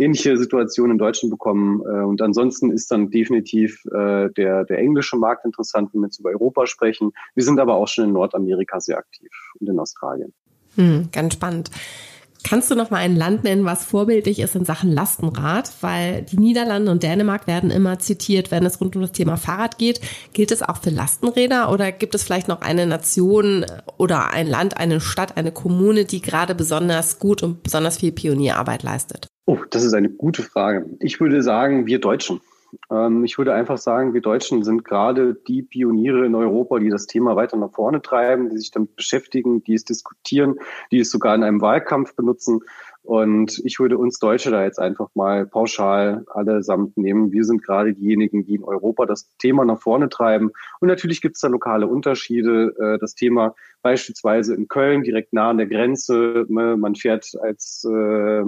ähnliche 0.00 0.36
Situationen 0.36 0.92
in 0.92 0.98
Deutschland 0.98 1.30
bekommen. 1.30 1.82
Äh, 1.82 2.04
und 2.04 2.22
ansonsten 2.22 2.70
ist 2.70 2.90
dann 2.90 3.10
definitiv 3.10 3.84
äh, 3.92 4.30
der, 4.30 4.64
der 4.64 4.78
englische 4.78 5.16
Markt 5.16 5.44
interessant, 5.44 5.90
wenn 5.92 6.00
wir 6.00 6.06
jetzt 6.06 6.20
über 6.20 6.30
Europa 6.30 6.66
sprechen. 6.66 7.12
Wir 7.34 7.44
sind 7.44 7.60
aber 7.60 7.74
auch 7.74 7.88
schon 7.88 8.06
in 8.06 8.12
Nordamerika 8.12 8.80
sehr 8.80 8.98
aktiv 8.98 9.30
und 9.60 9.68
in 9.68 9.78
Australien. 9.78 10.32
Hm, 10.76 11.08
ganz 11.12 11.34
spannend. 11.34 11.70
Kannst 12.42 12.70
du 12.70 12.74
noch 12.74 12.90
mal 12.90 12.98
ein 12.98 13.16
Land 13.16 13.44
nennen, 13.44 13.64
was 13.64 13.84
vorbildlich 13.84 14.38
ist 14.40 14.56
in 14.56 14.64
Sachen 14.64 14.90
Lastenrad? 14.90 15.70
Weil 15.80 16.22
die 16.22 16.38
Niederlande 16.38 16.90
und 16.90 17.02
Dänemark 17.02 17.46
werden 17.46 17.70
immer 17.70 17.98
zitiert, 17.98 18.50
wenn 18.50 18.64
es 18.64 18.80
rund 18.80 18.96
um 18.96 19.02
das 19.02 19.12
Thema 19.12 19.36
Fahrrad 19.36 19.78
geht. 19.78 20.00
Gilt 20.32 20.50
es 20.50 20.62
auch 20.62 20.78
für 20.78 20.90
Lastenräder 20.90 21.70
oder 21.70 21.92
gibt 21.92 22.14
es 22.14 22.24
vielleicht 22.24 22.48
noch 22.48 22.62
eine 22.62 22.86
Nation 22.86 23.66
oder 23.98 24.32
ein 24.32 24.46
Land, 24.46 24.76
eine 24.76 25.00
Stadt, 25.00 25.36
eine 25.36 25.52
Kommune, 25.52 26.04
die 26.04 26.22
gerade 26.22 26.54
besonders 26.54 27.18
gut 27.18 27.42
und 27.42 27.62
besonders 27.62 27.98
viel 27.98 28.12
Pionierarbeit 28.12 28.82
leistet? 28.82 29.26
Oh, 29.46 29.58
das 29.70 29.84
ist 29.84 29.94
eine 29.94 30.10
gute 30.10 30.42
Frage. 30.42 30.86
Ich 31.00 31.20
würde 31.20 31.42
sagen, 31.42 31.86
wir 31.86 32.00
Deutschen. 32.00 32.40
Ähm, 32.90 33.24
ich 33.24 33.38
würde 33.38 33.54
einfach 33.54 33.78
sagen, 33.78 34.14
wir 34.14 34.20
Deutschen 34.20 34.62
sind 34.62 34.84
gerade 34.84 35.34
die 35.34 35.62
Pioniere 35.62 36.26
in 36.26 36.34
Europa, 36.34 36.78
die 36.78 36.90
das 36.90 37.06
Thema 37.06 37.36
weiter 37.36 37.56
nach 37.56 37.72
vorne 37.72 38.02
treiben, 38.02 38.50
die 38.50 38.58
sich 38.58 38.70
damit 38.70 38.96
beschäftigen, 38.96 39.62
die 39.64 39.74
es 39.74 39.84
diskutieren, 39.84 40.56
die 40.90 41.00
es 41.00 41.10
sogar 41.10 41.34
in 41.34 41.42
einem 41.42 41.60
Wahlkampf 41.60 42.14
benutzen. 42.14 42.60
Und 43.02 43.60
ich 43.64 43.80
würde 43.80 43.96
uns 43.96 44.18
Deutsche 44.18 44.50
da 44.50 44.62
jetzt 44.62 44.78
einfach 44.78 45.08
mal 45.14 45.46
pauschal 45.46 46.24
allesamt 46.28 46.96
nehmen. 46.96 47.32
Wir 47.32 47.44
sind 47.44 47.62
gerade 47.64 47.94
diejenigen, 47.94 48.44
die 48.44 48.56
in 48.56 48.64
Europa 48.64 49.06
das 49.06 49.28
Thema 49.38 49.64
nach 49.64 49.80
vorne 49.80 50.10
treiben. 50.10 50.50
Und 50.80 50.88
natürlich 50.88 51.22
gibt 51.22 51.36
es 51.36 51.40
da 51.40 51.48
lokale 51.48 51.86
Unterschiede. 51.86 52.74
Äh, 52.78 52.98
das 52.98 53.14
Thema 53.14 53.54
beispielsweise 53.82 54.54
in 54.54 54.68
Köln, 54.68 55.02
direkt 55.02 55.32
nah 55.32 55.50
an 55.50 55.56
der 55.56 55.66
Grenze. 55.66 56.44
Ne, 56.48 56.76
man 56.76 56.94
fährt 56.94 57.32
als 57.40 57.84
äh, 57.84 58.44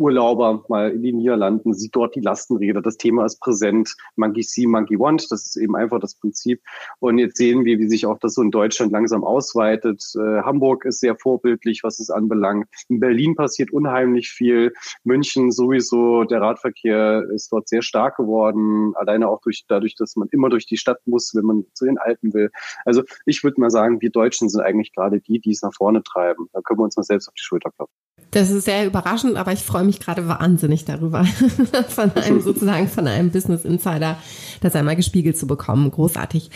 Urlauber 0.00 0.64
mal 0.68 0.90
in 0.90 1.02
die 1.02 1.12
Niederlanden, 1.12 1.74
sieht 1.74 1.94
dort 1.94 2.14
die 2.14 2.20
Lastenräder. 2.20 2.80
Das 2.80 2.96
Thema 2.96 3.26
ist 3.26 3.38
präsent. 3.40 3.94
Monkey 4.16 4.42
see, 4.42 4.66
monkey 4.66 4.98
want. 4.98 5.30
Das 5.30 5.44
ist 5.44 5.56
eben 5.56 5.76
einfach 5.76 6.00
das 6.00 6.14
Prinzip. 6.14 6.62
Und 6.98 7.18
jetzt 7.18 7.36
sehen 7.36 7.64
wir, 7.64 7.78
wie 7.78 7.88
sich 7.88 8.06
auch 8.06 8.18
das 8.18 8.34
so 8.34 8.42
in 8.42 8.50
Deutschland 8.50 8.92
langsam 8.92 9.24
ausweitet. 9.24 10.02
Äh, 10.16 10.42
Hamburg 10.42 10.84
ist 10.86 11.00
sehr 11.00 11.16
vorbildlich, 11.16 11.82
was 11.84 12.00
es 12.00 12.10
anbelangt. 12.10 12.66
In 12.88 12.98
Berlin 12.98 13.34
passiert 13.34 13.72
unheimlich 13.72 14.30
viel. 14.30 14.72
München 15.04 15.52
sowieso. 15.52 16.24
Der 16.24 16.40
Radverkehr 16.40 17.24
ist 17.34 17.52
dort 17.52 17.68
sehr 17.68 17.82
stark 17.82 18.16
geworden. 18.16 18.94
Alleine 18.96 19.28
auch 19.28 19.40
durch, 19.42 19.64
dadurch, 19.68 19.94
dass 19.96 20.16
man 20.16 20.28
immer 20.32 20.48
durch 20.48 20.66
die 20.66 20.78
Stadt 20.78 20.98
muss, 21.06 21.34
wenn 21.34 21.44
man 21.44 21.64
zu 21.74 21.84
den 21.84 21.98
Alpen 21.98 22.32
will. 22.32 22.50
Also 22.84 23.02
ich 23.26 23.44
würde 23.44 23.60
mal 23.60 23.70
sagen, 23.70 24.00
wir 24.00 24.10
Deutschen 24.10 24.48
sind 24.48 24.62
eigentlich 24.62 24.92
gerade 24.92 25.20
die, 25.20 25.40
die 25.40 25.50
es 25.50 25.62
nach 25.62 25.74
vorne 25.74 26.02
treiben. 26.02 26.48
Da 26.52 26.60
können 26.62 26.80
wir 26.80 26.84
uns 26.84 26.96
mal 26.96 27.02
selbst 27.02 27.28
auf 27.28 27.34
die 27.34 27.42
Schulter 27.42 27.70
klopfen. 27.70 27.94
Das 28.30 28.50
ist 28.50 28.64
sehr 28.64 28.86
überraschend, 28.86 29.36
aber 29.36 29.52
ich 29.52 29.60
freue 29.60 29.82
mich 29.82 29.98
gerade 29.98 30.28
wahnsinnig 30.28 30.84
darüber, 30.84 31.24
von 31.88 32.12
einem 32.12 32.40
sozusagen 32.40 32.86
von 32.86 33.08
einem 33.08 33.30
Business 33.30 33.64
Insider 33.64 34.18
das 34.60 34.76
einmal 34.76 34.94
gespiegelt 34.94 35.36
zu 35.36 35.46
bekommen. 35.46 35.90
Großartig. 35.90 36.50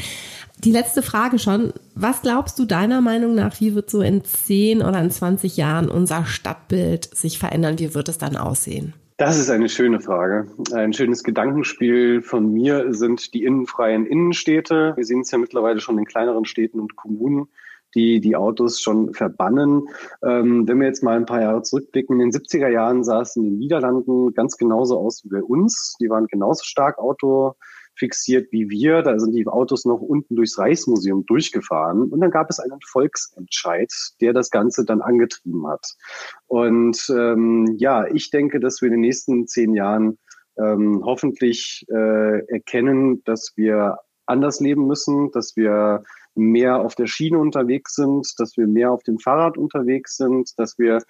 Die 0.58 0.70
letzte 0.70 1.02
Frage 1.02 1.40
schon. 1.40 1.72
Was 1.96 2.22
glaubst 2.22 2.58
du 2.60 2.64
deiner 2.64 3.00
Meinung 3.00 3.34
nach, 3.34 3.60
wie 3.60 3.74
wird 3.74 3.90
so 3.90 4.02
in 4.02 4.24
10 4.24 4.82
oder 4.82 5.00
in 5.00 5.10
20 5.10 5.56
Jahren 5.56 5.88
unser 5.88 6.24
Stadtbild 6.26 7.14
sich 7.14 7.40
verändern? 7.40 7.78
Wie 7.78 7.92
wird 7.92 8.08
es 8.08 8.18
dann 8.18 8.36
aussehen? 8.36 8.94
Das 9.16 9.38
ist 9.38 9.50
eine 9.50 9.68
schöne 9.68 10.00
Frage. 10.00 10.46
Ein 10.72 10.92
schönes 10.92 11.22
Gedankenspiel 11.22 12.22
von 12.22 12.52
mir 12.52 12.94
sind 12.94 13.34
die 13.34 13.44
innenfreien 13.44 14.06
Innenstädte. 14.06 14.92
Wir 14.96 15.04
sehen 15.04 15.20
es 15.20 15.30
ja 15.30 15.38
mittlerweile 15.38 15.80
schon 15.80 15.98
in 15.98 16.04
kleineren 16.04 16.44
Städten 16.44 16.80
und 16.80 16.96
Kommunen 16.96 17.48
die 17.94 18.20
die 18.20 18.37
Autos 18.37 18.80
schon 18.80 19.14
verbannen. 19.14 19.88
Ähm, 20.22 20.66
wenn 20.66 20.80
wir 20.80 20.87
jetzt 20.87 21.02
mal 21.02 21.16
ein 21.16 21.26
paar 21.26 21.42
Jahre 21.42 21.62
zurückblicken, 21.62 22.20
in 22.20 22.30
den 22.30 22.40
70er 22.40 22.68
Jahren 22.68 23.04
sah 23.04 23.22
es 23.22 23.37
in 23.37 23.44
den 23.44 23.59
Niederlanden 23.59 24.35
ganz 24.35 24.57
genauso 24.57 24.98
aus 24.98 25.24
wie 25.24 25.28
bei 25.28 25.42
uns. 25.42 25.96
Die 26.00 26.11
waren 26.11 26.26
genauso 26.26 26.64
stark 26.64 26.98
Auto 26.98 27.54
fixiert 27.96 28.50
wie 28.52 28.68
wir. 28.68 29.02
Da 29.02 29.18
sind 29.18 29.33
die 29.33 29.46
Autos 29.46 29.85
noch 29.85 30.00
unten 30.00 30.37
durchs 30.37 30.59
Reichsmuseum 30.59 31.24
durchgefahren. 31.26 32.11
Und 32.11 32.20
dann 32.20 32.30
gab 32.30 32.50
es 32.50 32.59
einen 32.59 32.80
Volksentscheid, 32.85 33.92
der 34.20 34.33
das 34.33 34.50
Ganze 34.50 34.85
dann 34.85 35.00
angetrieben 35.00 35.66
hat. 35.66 35.87
Und 36.46 37.07
ähm, 37.11 37.76
ja, 37.78 38.07
ich 38.07 38.30
denke, 38.30 38.61
dass 38.61 38.83
wir 38.83 38.87
in 38.87 38.94
den 38.94 39.00
nächsten 39.00 39.46
zehn 39.46 39.74
Jahren 39.74 40.18
ähm, 40.59 41.02
hoffentlich 41.04 41.85
äh, 41.88 42.46
erkennen, 42.46 43.22
dass 43.24 43.52
wir 43.57 43.98
anders 44.26 44.61
leben 44.61 44.87
müssen, 44.87 45.30
dass 45.33 45.57
wir 45.57 46.04
mehr 46.35 46.81
auf 46.81 46.94
der 46.94 47.07
Schiene 47.07 47.38
unterwegs 47.38 47.94
sind, 47.94 48.35
dass 48.38 48.57
wir 48.57 48.66
mehr 48.66 48.92
auf 48.92 49.03
dem 49.03 49.18
Fahrrad 49.18 49.57
unterwegs 49.57 50.16
sind, 50.16 50.59
dass 50.59 50.79
wir 50.79 51.01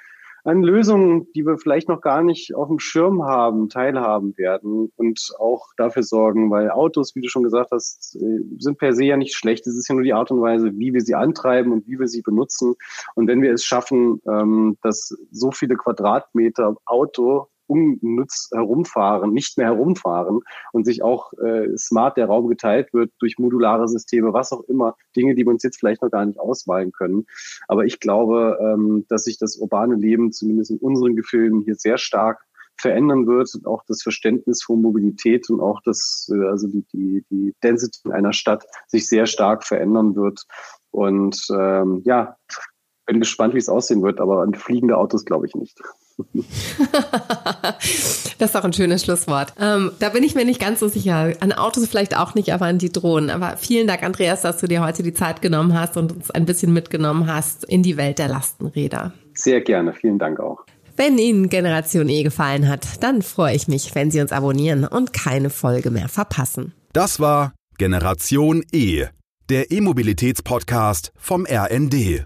an 0.44 0.62
Lösungen, 0.62 1.26
die 1.32 1.46
wir 1.46 1.56
vielleicht 1.56 1.88
noch 1.88 2.02
gar 2.02 2.22
nicht 2.22 2.54
auf 2.54 2.68
dem 2.68 2.78
Schirm 2.78 3.24
haben, 3.24 3.70
teilhaben 3.70 4.36
werden 4.36 4.92
und 4.96 5.32
auch 5.38 5.68
dafür 5.78 6.02
sorgen, 6.02 6.50
weil 6.50 6.70
Autos, 6.70 7.14
wie 7.14 7.22
du 7.22 7.28
schon 7.28 7.42
gesagt 7.42 7.70
hast, 7.72 8.16
äh, 8.16 8.40
sind 8.58 8.78
per 8.78 8.92
se 8.92 9.04
ja 9.04 9.16
nicht 9.16 9.34
schlecht. 9.34 9.66
Es 9.66 9.74
ist 9.74 9.88
ja 9.88 9.94
nur 9.94 10.04
die 10.04 10.12
Art 10.12 10.30
und 10.30 10.42
Weise, 10.42 10.72
wie 10.76 10.92
wir 10.92 11.00
sie 11.00 11.14
antreiben 11.14 11.72
und 11.72 11.86
wie 11.86 11.98
wir 11.98 12.08
sie 12.08 12.20
benutzen. 12.20 12.74
Und 13.14 13.26
wenn 13.26 13.40
wir 13.40 13.54
es 13.54 13.64
schaffen, 13.64 14.20
ähm, 14.28 14.76
dass 14.82 15.16
so 15.30 15.50
viele 15.50 15.76
Quadratmeter 15.76 16.76
Auto 16.84 17.48
unnütz 17.66 18.50
herumfahren, 18.52 19.32
nicht 19.32 19.58
mehr 19.58 19.66
herumfahren 19.66 20.40
und 20.72 20.84
sich 20.84 21.02
auch 21.02 21.32
äh, 21.34 21.76
smart 21.76 22.16
der 22.16 22.26
Raum 22.26 22.48
geteilt 22.48 22.92
wird 22.92 23.12
durch 23.18 23.38
modulare 23.38 23.88
Systeme, 23.88 24.32
was 24.32 24.52
auch 24.52 24.62
immer, 24.62 24.96
Dinge, 25.16 25.34
die 25.34 25.44
wir 25.44 25.50
uns 25.50 25.62
jetzt 25.62 25.78
vielleicht 25.78 26.02
noch 26.02 26.10
gar 26.10 26.24
nicht 26.24 26.38
ausmalen 26.38 26.92
können. 26.92 27.26
Aber 27.68 27.84
ich 27.84 28.00
glaube, 28.00 28.58
ähm, 28.60 29.06
dass 29.08 29.24
sich 29.24 29.38
das 29.38 29.56
urbane 29.56 29.96
Leben 29.96 30.32
zumindest 30.32 30.70
in 30.70 30.78
unseren 30.78 31.16
Gefilden 31.16 31.62
hier 31.62 31.74
sehr 31.74 31.98
stark 31.98 32.44
verändern 32.76 33.26
wird, 33.26 33.50
auch 33.64 33.82
das 33.86 34.02
Verständnis 34.02 34.62
von 34.62 34.82
Mobilität 34.82 35.48
und 35.48 35.60
auch 35.60 35.80
das, 35.84 36.30
äh, 36.32 36.46
also 36.46 36.66
die, 36.68 36.84
die, 36.92 37.24
die 37.30 37.54
Density 37.62 38.00
in 38.04 38.12
einer 38.12 38.32
Stadt 38.32 38.66
sich 38.86 39.08
sehr 39.08 39.26
stark 39.26 39.64
verändern 39.64 40.16
wird. 40.16 40.44
Und 40.90 41.46
ähm, 41.50 42.02
ja, 42.04 42.36
bin 43.06 43.20
gespannt, 43.20 43.54
wie 43.54 43.58
es 43.58 43.68
aussehen 43.68 44.02
wird, 44.02 44.20
aber 44.20 44.42
an 44.42 44.54
fliegende 44.54 44.96
Autos 44.96 45.24
glaube 45.24 45.46
ich 45.46 45.54
nicht. 45.54 45.80
das 48.38 48.48
ist 48.48 48.54
doch 48.54 48.64
ein 48.64 48.72
schönes 48.72 49.04
Schlusswort. 49.04 49.52
Ähm, 49.60 49.92
da 49.98 50.10
bin 50.10 50.22
ich 50.22 50.34
mir 50.34 50.44
nicht 50.44 50.60
ganz 50.60 50.80
so 50.80 50.88
sicher. 50.88 51.32
An 51.40 51.52
Autos 51.52 51.86
vielleicht 51.88 52.16
auch 52.16 52.34
nicht, 52.34 52.52
aber 52.52 52.66
an 52.66 52.78
die 52.78 52.92
Drohnen. 52.92 53.30
Aber 53.30 53.56
vielen 53.56 53.86
Dank, 53.86 54.02
Andreas, 54.02 54.42
dass 54.42 54.58
du 54.58 54.68
dir 54.68 54.82
heute 54.82 55.02
die 55.02 55.14
Zeit 55.14 55.42
genommen 55.42 55.78
hast 55.78 55.96
und 55.96 56.12
uns 56.12 56.30
ein 56.30 56.46
bisschen 56.46 56.72
mitgenommen 56.72 57.26
hast 57.26 57.64
in 57.64 57.82
die 57.82 57.96
Welt 57.96 58.18
der 58.18 58.28
Lastenräder. 58.28 59.12
Sehr 59.34 59.60
gerne. 59.60 59.92
Vielen 59.92 60.18
Dank 60.18 60.38
auch. 60.40 60.64
Wenn 60.96 61.18
Ihnen 61.18 61.48
Generation 61.48 62.08
E 62.08 62.22
gefallen 62.22 62.68
hat, 62.68 63.02
dann 63.02 63.22
freue 63.22 63.56
ich 63.56 63.66
mich, 63.66 63.94
wenn 63.96 64.12
Sie 64.12 64.20
uns 64.20 64.30
abonnieren 64.30 64.84
und 64.84 65.12
keine 65.12 65.50
Folge 65.50 65.90
mehr 65.90 66.08
verpassen. 66.08 66.72
Das 66.92 67.18
war 67.18 67.52
Generation 67.78 68.62
E, 68.70 69.06
der 69.50 69.72
E-Mobilitäts-Podcast 69.72 71.10
vom 71.16 71.44
RND. 71.50 72.22